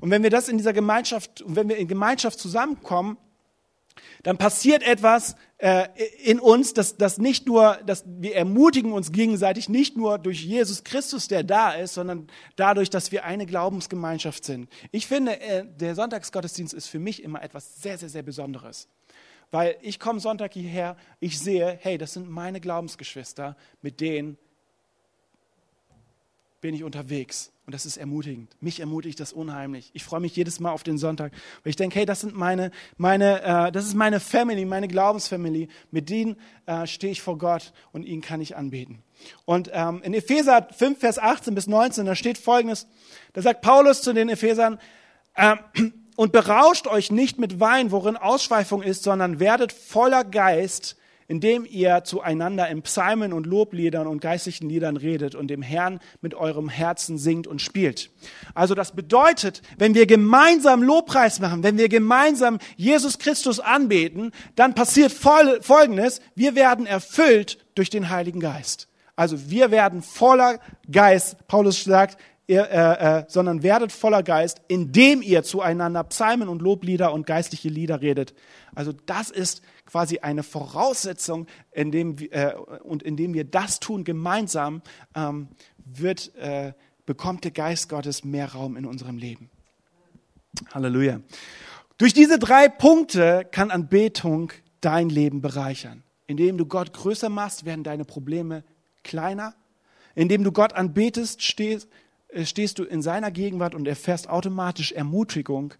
Und 0.00 0.10
wenn 0.10 0.22
wir 0.22 0.30
das 0.30 0.48
in 0.48 0.56
dieser 0.56 0.72
Gemeinschaft, 0.72 1.44
wenn 1.46 1.68
wir 1.68 1.76
in 1.76 1.86
Gemeinschaft 1.86 2.38
zusammenkommen, 2.38 3.18
dann 4.22 4.38
passiert 4.38 4.82
etwas 4.82 5.36
äh, 5.58 5.88
in 6.22 6.38
uns, 6.38 6.72
dass, 6.72 6.96
dass 6.96 7.18
nicht 7.18 7.46
nur, 7.46 7.78
dass 7.84 8.04
wir 8.06 8.36
ermutigen 8.36 8.92
uns 8.92 9.10
gegenseitig 9.10 9.68
nicht 9.68 9.96
nur 9.96 10.18
durch 10.18 10.44
Jesus 10.44 10.84
Christus, 10.84 11.26
der 11.26 11.42
da 11.42 11.72
ist, 11.72 11.94
sondern 11.94 12.28
dadurch, 12.54 12.90
dass 12.90 13.10
wir 13.10 13.24
eine 13.24 13.44
Glaubensgemeinschaft 13.44 14.44
sind. 14.44 14.68
Ich 14.92 15.08
finde, 15.08 15.40
äh, 15.40 15.64
der 15.66 15.96
Sonntagsgottesdienst 15.96 16.74
ist 16.74 16.86
für 16.86 17.00
mich 17.00 17.24
immer 17.24 17.42
etwas 17.42 17.82
sehr, 17.82 17.98
sehr, 17.98 18.08
sehr 18.08 18.22
Besonderes. 18.22 18.88
Weil 19.50 19.76
ich 19.80 19.98
komme 19.98 20.20
Sonntag 20.20 20.52
hierher, 20.52 20.96
ich 21.18 21.40
sehe, 21.40 21.76
hey, 21.80 21.98
das 21.98 22.12
sind 22.12 22.30
meine 22.30 22.60
Glaubensgeschwister, 22.60 23.56
mit 23.82 24.00
denen 24.00 24.38
bin 26.60 26.72
ich 26.74 26.84
unterwegs. 26.84 27.50
Und 27.68 27.74
das 27.74 27.84
ist 27.84 27.98
ermutigend. 27.98 28.56
Mich 28.62 28.80
ermutigt 28.80 29.20
das 29.20 29.34
unheimlich. 29.34 29.90
Ich 29.92 30.02
freue 30.02 30.20
mich 30.20 30.34
jedes 30.34 30.58
Mal 30.58 30.70
auf 30.70 30.84
den 30.84 30.96
Sonntag, 30.96 31.32
weil 31.62 31.68
ich 31.68 31.76
denke, 31.76 31.98
hey, 31.98 32.06
das 32.06 32.22
sind 32.22 32.34
meine, 32.34 32.70
meine, 32.96 33.42
äh, 33.42 33.72
das 33.72 33.84
ist 33.84 33.94
meine 33.94 34.20
Family, 34.20 34.64
meine 34.64 34.88
Glaubensfamily. 34.88 35.68
Mit 35.90 36.08
denen 36.08 36.36
äh, 36.64 36.86
stehe 36.86 37.12
ich 37.12 37.20
vor 37.20 37.36
Gott 37.36 37.74
und 37.92 38.04
ihnen 38.04 38.22
kann 38.22 38.40
ich 38.40 38.56
anbeten. 38.56 39.02
Und 39.44 39.68
ähm, 39.74 40.00
in 40.02 40.14
Epheser 40.14 40.66
5, 40.72 40.98
Vers 40.98 41.18
18 41.18 41.54
bis 41.54 41.66
19, 41.66 42.06
da 42.06 42.14
steht 42.14 42.38
Folgendes: 42.38 42.86
Da 43.34 43.42
sagt 43.42 43.60
Paulus 43.60 44.00
zu 44.00 44.14
den 44.14 44.30
Ephesern: 44.30 44.78
äh, 45.34 45.56
und 46.16 46.32
berauscht 46.32 46.86
euch 46.86 47.12
nicht 47.12 47.38
mit 47.38 47.60
Wein, 47.60 47.90
worin 47.90 48.16
Ausschweifung 48.16 48.80
ist, 48.80 49.02
sondern 49.02 49.40
werdet 49.40 49.74
voller 49.74 50.24
Geist 50.24 50.96
indem 51.28 51.66
ihr 51.68 52.02
zueinander 52.04 52.68
in 52.68 52.82
Psalmen 52.82 53.34
und 53.34 53.46
Lobliedern 53.46 54.06
und 54.06 54.20
geistlichen 54.20 54.68
Liedern 54.68 54.96
redet 54.96 55.34
und 55.34 55.48
dem 55.48 55.60
Herrn 55.60 56.00
mit 56.22 56.34
eurem 56.34 56.70
Herzen 56.70 57.18
singt 57.18 57.46
und 57.46 57.60
spielt. 57.60 58.10
Also 58.54 58.74
das 58.74 58.92
bedeutet, 58.92 59.62
wenn 59.76 59.94
wir 59.94 60.06
gemeinsam 60.06 60.82
Lobpreis 60.82 61.38
machen, 61.38 61.62
wenn 61.62 61.76
wir 61.76 61.90
gemeinsam 61.90 62.58
Jesus 62.76 63.18
Christus 63.18 63.60
anbeten, 63.60 64.32
dann 64.56 64.74
passiert 64.74 65.12
Folgendes, 65.12 66.22
wir 66.34 66.54
werden 66.54 66.86
erfüllt 66.86 67.58
durch 67.74 67.90
den 67.90 68.08
Heiligen 68.08 68.40
Geist. 68.40 68.88
Also 69.14 69.50
wir 69.50 69.70
werden 69.70 70.00
voller 70.00 70.60
Geist. 70.90 71.46
Paulus 71.46 71.84
sagt, 71.84 72.18
ihr, 72.46 72.70
äh, 72.70 73.18
äh, 73.18 73.24
sondern 73.28 73.62
werdet 73.62 73.92
voller 73.92 74.22
Geist, 74.22 74.62
indem 74.68 75.22
ihr 75.22 75.42
zueinander 75.42 76.02
Psalmen 76.04 76.48
und 76.48 76.62
Loblieder 76.62 77.12
und 77.12 77.26
geistliche 77.26 77.68
Lieder 77.68 78.00
redet. 78.00 78.34
Also 78.74 78.92
das 79.06 79.30
ist 79.30 79.62
quasi 79.88 80.18
eine 80.18 80.42
Voraussetzung, 80.42 81.46
indem, 81.72 82.16
äh, 82.30 82.52
und 82.82 83.02
indem 83.02 83.32
wir 83.32 83.44
das 83.44 83.80
tun 83.80 84.04
gemeinsam, 84.04 84.82
ähm, 85.14 85.48
wird, 85.78 86.34
äh, 86.36 86.74
bekommt 87.06 87.44
der 87.44 87.52
Geist 87.52 87.88
Gottes 87.88 88.22
mehr 88.22 88.52
Raum 88.52 88.76
in 88.76 88.84
unserem 88.84 89.16
Leben. 89.16 89.48
Halleluja. 90.74 91.20
Durch 91.96 92.12
diese 92.12 92.38
drei 92.38 92.68
Punkte 92.68 93.48
kann 93.50 93.70
Anbetung 93.70 94.52
dein 94.82 95.08
Leben 95.08 95.40
bereichern. 95.40 96.02
Indem 96.26 96.58
du 96.58 96.66
Gott 96.66 96.92
größer 96.92 97.30
machst, 97.30 97.64
werden 97.64 97.82
deine 97.82 98.04
Probleme 98.04 98.64
kleiner. 99.04 99.54
Indem 100.14 100.44
du 100.44 100.52
Gott 100.52 100.74
anbetest, 100.74 101.42
stehst, 101.42 101.88
äh, 102.28 102.44
stehst 102.44 102.78
du 102.78 102.84
in 102.84 103.00
seiner 103.00 103.30
Gegenwart 103.30 103.74
und 103.74 103.88
erfährst 103.88 104.28
automatisch 104.28 104.92
Ermutigung, 104.92 105.72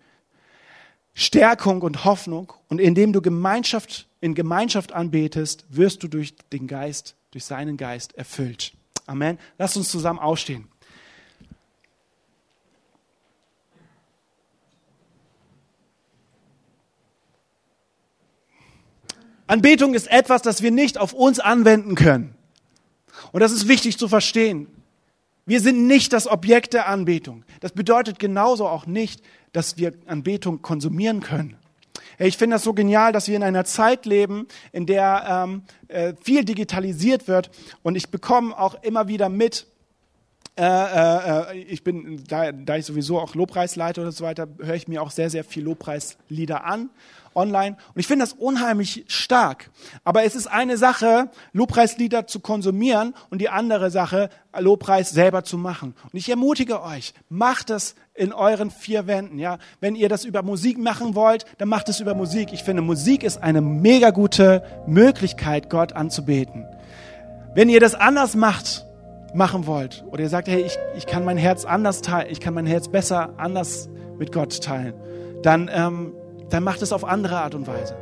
Stärkung 1.19 1.83
und 1.83 2.05
Hoffnung. 2.05 2.53
Und 2.69 2.81
indem 2.81 3.13
du 3.13 3.21
Gemeinschaft 3.21 4.07
in 4.21 4.37
Gemeinschaft 4.37 4.93
anbetest, 4.93 5.67
wirst 5.69 6.03
du 6.05 6.09
durch 6.09 6.37
den 6.53 6.69
Geist, 6.69 7.17
durch 7.33 7.45
seinen 7.45 7.77
Geist 7.77 8.15
erfüllt. 8.15 8.73
Amen. 9.07 9.37
Lass 9.59 9.77
uns 9.77 9.91
zusammen 9.91 10.21
aufstehen. 10.21 10.69
Anbetung 19.49 19.95
ist 19.95 20.09
etwas, 20.09 20.43
das 20.43 20.63
wir 20.63 20.71
nicht 20.71 20.99
auf 20.99 21.15
uns 21.15 21.41
anwenden 21.41 21.97
können. 21.97 22.37
Und 23.33 23.41
das 23.41 23.51
ist 23.51 23.67
wichtig 23.67 23.99
zu 23.99 24.07
verstehen. 24.09 24.69
Wir 25.47 25.61
sind 25.61 25.87
nicht 25.87 26.13
das 26.13 26.29
Objekt 26.29 26.75
der 26.75 26.89
Anbetung. 26.89 27.45
Das 27.61 27.73
bedeutet 27.73 28.19
genauso 28.19 28.69
auch 28.69 28.87
nicht, 28.87 29.23
dass 29.53 29.77
wir 29.77 29.95
Anbetung 30.07 30.63
konsumieren 30.63 31.21
können. 31.21 31.57
Ich 32.19 32.37
finde 32.37 32.57
das 32.57 32.65
so 32.65 32.75
genial, 32.75 33.13
dass 33.13 33.29
wir 33.29 33.37
in 33.37 33.43
einer 33.43 33.65
Zeit 33.65 34.05
leben, 34.05 34.49
in 34.73 34.87
der 34.87 35.47
ähm, 35.47 35.63
äh, 35.87 36.15
viel 36.21 36.45
digitalisiert 36.45 37.29
wird. 37.29 37.51
Und 37.83 37.95
ich 37.95 38.11
bekomme 38.11 38.59
auch 38.59 38.83
immer 38.83 39.07
wieder 39.07 39.29
mit, 39.29 39.67
äh, 40.59 40.65
äh, 40.65 41.59
ich 41.59 41.85
bin, 41.85 42.25
da, 42.27 42.51
da 42.51 42.77
ich 42.77 42.87
sowieso 42.87 43.21
auch 43.21 43.37
Lobpreisleiter 43.37 44.03
oder 44.03 44.13
so 44.13 44.25
weiter, 44.25 44.49
höre 44.59 44.75
ich 44.75 44.89
mir 44.89 45.01
auch 45.03 45.13
sehr, 45.13 45.31
sehr 45.31 45.45
viel 45.45 45.63
Lobpreislieder 45.63 46.65
an 46.65 46.91
online. 47.39 47.77
Und 47.95 48.01
ich 48.01 48.07
finde 48.07 48.25
das 48.25 48.33
unheimlich 48.33 49.05
stark. 49.07 49.71
Aber 50.03 50.25
es 50.25 50.35
ist 50.35 50.49
eine 50.49 50.77
Sache, 50.77 51.31
Lobpreislieder 51.53 52.27
zu 52.27 52.41
konsumieren 52.41 53.15
und 53.31 53.41
die 53.41 53.49
andere 53.49 53.91
Sache, 53.91 54.29
Lobpreis 54.59 55.11
selber 55.11 55.45
zu 55.45 55.57
machen. 55.57 55.95
Und 56.13 56.19
ich 56.19 56.29
ermutige 56.29 56.83
euch, 56.83 57.15
macht 57.29 57.71
es 57.71 57.95
in 58.19 58.33
euren 58.33 58.71
vier 58.71 59.07
Wänden. 59.07 59.39
Ja, 59.39 59.59
wenn 59.81 59.95
ihr 59.95 60.09
das 60.09 60.25
über 60.25 60.43
Musik 60.43 60.79
machen 60.79 61.15
wollt, 61.15 61.45
dann 61.59 61.69
macht 61.69 61.89
es 61.89 62.01
über 62.01 62.15
Musik. 62.15 62.53
Ich 62.53 62.65
finde, 62.65 62.83
Musik 62.83 63.23
ist 63.23 63.43
eine 63.43 63.61
mega 63.61 64.11
gute 64.11 64.63
Möglichkeit, 64.87 65.71
Gott 65.71 65.93
anzubeten. 65.93 66.67
Wenn 67.55 67.69
ihr 67.69 67.81
das 67.81 67.95
anders 67.95 68.37
macht, 68.37 68.85
machen 69.35 69.67
wollt, 69.67 70.05
oder 70.11 70.23
ihr 70.23 70.29
sagt, 70.29 70.49
hey, 70.49 70.63
ich, 70.63 70.79
ich 70.97 71.07
kann 71.07 71.25
mein 71.25 71.37
Herz 71.37 71.65
anders 71.65 72.03
teilen, 72.03 72.29
ich 72.31 72.41
kann 72.41 72.55
mein 72.55 72.67
Herz 72.67 72.89
besser 72.89 73.35
anders 73.37 73.89
mit 74.19 74.33
Gott 74.33 74.63
teilen, 74.63 74.95
dann 75.43 75.71
ähm, 75.73 76.13
dann 76.51 76.65
mach 76.65 76.81
es 76.81 76.93
auf 76.93 77.05
andere 77.05 77.39
Art 77.39 77.55
und 77.55 77.67
Weise. 77.67 77.95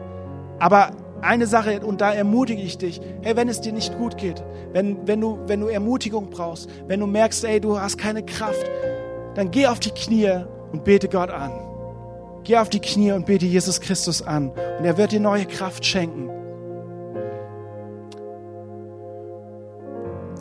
Aber 0.59 0.91
eine 1.23 1.47
Sache, 1.47 1.81
und 1.81 2.01
da 2.01 2.13
ermutige 2.13 2.63
ich 2.63 2.79
dich, 2.79 3.01
hey, 3.23 3.37
wenn 3.37 3.49
es 3.49 3.61
dir 3.61 3.73
nicht 3.73 3.97
gut 3.99 4.17
geht, 4.17 4.43
wenn, 4.73 5.07
wenn, 5.07 5.21
du, 5.21 5.39
wenn 5.47 5.61
du 5.61 5.69
Ermutigung 5.69 6.31
brauchst, 6.31 6.69
wenn 6.87 7.01
du 7.01 7.07
merkst, 7.07 7.45
ey, 7.45 7.61
du 7.61 7.81
hast 7.81 7.99
keine 7.99 8.25
Kraft, 8.25 8.65
dann 9.37 9.51
geh 9.51 9.67
auf 9.67 9.79
die 9.79 9.91
Knie 9.91 10.45
und 10.73 10.83
bete 10.83 11.09
Gott 11.09 11.31
an. 11.31 11.53
Geh 12.43 12.57
auf 12.57 12.69
die 12.69 12.81
Knie 12.81 13.13
und 13.13 13.27
bete 13.27 13.47
Jesus 13.47 13.81
Christus 13.81 14.23
an. 14.23 14.51
Und 14.51 14.85
er 14.85 14.97
wird 14.97 15.13
dir 15.13 15.21
neue 15.21 15.47
Kraft 15.47 15.85
schenken. 15.85 16.29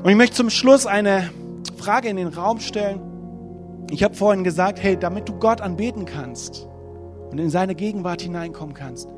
Und 0.03 0.10
ich 0.10 0.15
möchte 0.15 0.36
zum 0.36 0.49
Schluss 0.49 0.86
eine 0.88 1.29
Frage 1.77 2.10
in 2.10 2.17
den 2.17 2.29
Raum 2.29 2.60
stellen. 2.60 3.01
Ich 3.91 4.03
habe 4.03 4.15
vorhin 4.15 4.43
gesagt, 4.43 4.81
hey, 4.81 4.97
damit 4.97 5.29
du 5.29 5.34
Gott 5.34 5.62
anbeten 5.62 6.05
kannst, 6.05 6.67
und 7.36 7.39
in 7.39 7.49
seine 7.49 7.75
Gegenwart 7.75 8.21
hineinkommen 8.21 8.73
kannst, 8.73 9.10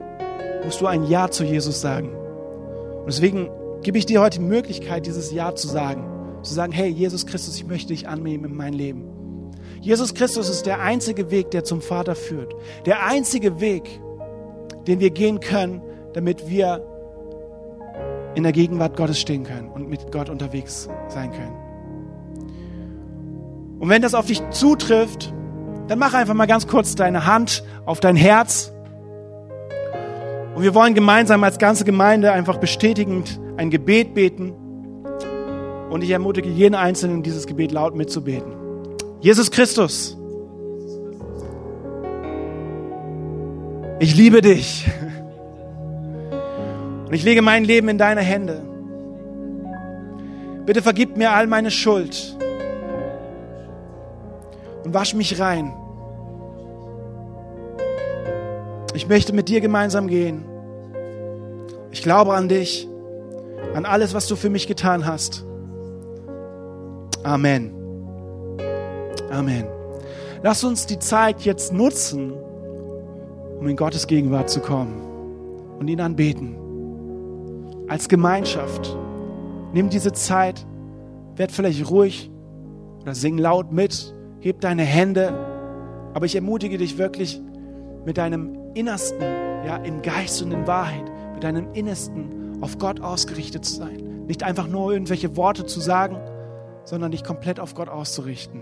musst 0.63 0.81
du 0.81 0.87
ein 0.87 1.03
Ja 1.03 1.29
zu 1.29 1.43
Jesus 1.43 1.81
sagen. 1.81 2.09
Und 2.15 3.05
deswegen 3.05 3.47
gebe 3.83 3.99
ich 3.99 4.07
dir 4.07 4.21
heute 4.21 4.39
die 4.39 4.45
Möglichkeit, 4.45 5.05
dieses 5.05 5.31
Ja 5.31 5.53
zu 5.53 5.67
sagen. 5.67 6.03
Zu 6.41 6.51
sagen, 6.55 6.71
hey, 6.71 6.89
Jesus 6.89 7.27
Christus, 7.27 7.57
ich 7.57 7.67
möchte 7.67 7.89
dich 7.89 8.07
annehmen 8.07 8.45
in 8.45 8.55
mein 8.55 8.73
Leben. 8.73 9.16
Jesus 9.81 10.13
Christus 10.13 10.49
ist 10.49 10.65
der 10.65 10.79
einzige 10.79 11.31
Weg, 11.31 11.51
der 11.51 11.63
zum 11.63 11.81
Vater 11.81 12.15
führt. 12.15 12.53
Der 12.85 13.05
einzige 13.05 13.59
Weg, 13.59 14.01
den 14.87 14.99
wir 14.99 15.11
gehen 15.11 15.39
können, 15.39 15.81
damit 16.13 16.49
wir 16.49 16.85
in 18.35 18.43
der 18.43 18.51
Gegenwart 18.51 18.95
Gottes 18.95 19.19
stehen 19.19 19.43
können 19.43 19.69
und 19.69 19.89
mit 19.89 20.11
Gott 20.11 20.29
unterwegs 20.29 20.89
sein 21.07 21.31
können. 21.31 21.55
Und 23.79 23.89
wenn 23.89 24.01
das 24.01 24.13
auf 24.13 24.25
dich 24.25 24.41
zutrifft, 24.49 25.33
dann 25.87 25.99
mach 25.99 26.13
einfach 26.13 26.33
mal 26.33 26.47
ganz 26.47 26.67
kurz 26.67 26.95
deine 26.95 27.25
Hand 27.25 27.63
auf 27.85 27.99
dein 27.99 28.15
Herz. 28.15 28.73
Und 30.55 30.63
wir 30.63 30.73
wollen 30.73 30.95
gemeinsam 30.95 31.43
als 31.43 31.59
ganze 31.59 31.85
Gemeinde 31.85 32.31
einfach 32.31 32.57
bestätigend 32.57 33.39
ein 33.57 33.69
Gebet 33.69 34.13
beten. 34.13 34.53
Und 35.89 36.03
ich 36.03 36.09
ermutige 36.09 36.49
jeden 36.49 36.75
Einzelnen, 36.75 37.23
dieses 37.23 37.47
Gebet 37.47 37.71
laut 37.71 37.95
mitzubeten. 37.95 38.56
Jesus 39.27 39.51
Christus, 39.51 40.15
ich 43.99 44.15
liebe 44.15 44.39
dich. 44.39 44.89
Und 47.07 47.13
ich 47.13 47.25
lege 47.25 47.41
mein 47.41 47.65
Leben 47.65 47.89
in 47.89 47.97
deine 47.97 48.21
Hände. 48.21 48.61
Bitte 50.65 50.81
vergib 50.81 51.17
mir 51.17 51.33
all 51.33 51.45
meine 51.45 51.71
Schuld 51.71 52.37
und 54.85 54.93
wasch 54.93 55.13
mich 55.13 55.37
rein. 55.41 55.73
Ich 58.93 59.09
möchte 59.09 59.33
mit 59.33 59.49
dir 59.49 59.59
gemeinsam 59.59 60.07
gehen. 60.07 60.45
Ich 61.91 62.01
glaube 62.01 62.33
an 62.33 62.47
dich, 62.47 62.87
an 63.73 63.83
alles, 63.83 64.13
was 64.13 64.27
du 64.27 64.37
für 64.37 64.49
mich 64.49 64.67
getan 64.67 65.05
hast. 65.05 65.43
Amen. 67.23 67.76
Amen. 69.29 69.65
Lass 70.43 70.63
uns 70.63 70.85
die 70.85 70.99
Zeit 70.99 71.41
jetzt 71.41 71.73
nutzen, 71.73 72.33
um 73.59 73.67
in 73.67 73.75
Gottes 73.75 74.07
Gegenwart 74.07 74.49
zu 74.49 74.59
kommen 74.59 75.01
und 75.79 75.87
ihn 75.87 75.99
anbeten 75.99 76.55
als 77.87 78.09
Gemeinschaft. 78.09 78.95
Nimm 79.73 79.89
diese 79.89 80.11
Zeit, 80.11 80.65
werd 81.35 81.51
vielleicht 81.51 81.89
ruhig 81.89 82.31
oder 83.01 83.15
sing 83.15 83.37
laut 83.37 83.71
mit, 83.71 84.13
heb 84.39 84.61
deine 84.61 84.83
Hände. 84.83 85.33
Aber 86.13 86.25
ich 86.25 86.35
ermutige 86.35 86.77
dich 86.77 86.97
wirklich, 86.97 87.41
mit 88.05 88.17
deinem 88.17 88.57
Innersten, 88.73 89.21
ja, 89.65 89.77
im 89.77 90.01
Geist 90.01 90.41
und 90.41 90.51
in 90.51 90.65
Wahrheit, 90.65 91.03
mit 91.33 91.43
deinem 91.43 91.73
Innersten 91.73 92.57
auf 92.61 92.77
Gott 92.77 93.01
ausgerichtet 93.01 93.65
zu 93.65 93.75
sein. 93.75 94.25
Nicht 94.27 94.43
einfach 94.43 94.67
nur 94.67 94.93
irgendwelche 94.93 95.35
Worte 95.35 95.65
zu 95.65 95.79
sagen, 95.79 96.17
sondern 96.85 97.11
dich 97.11 97.23
komplett 97.23 97.59
auf 97.59 97.75
Gott 97.75 97.89
auszurichten. 97.89 98.61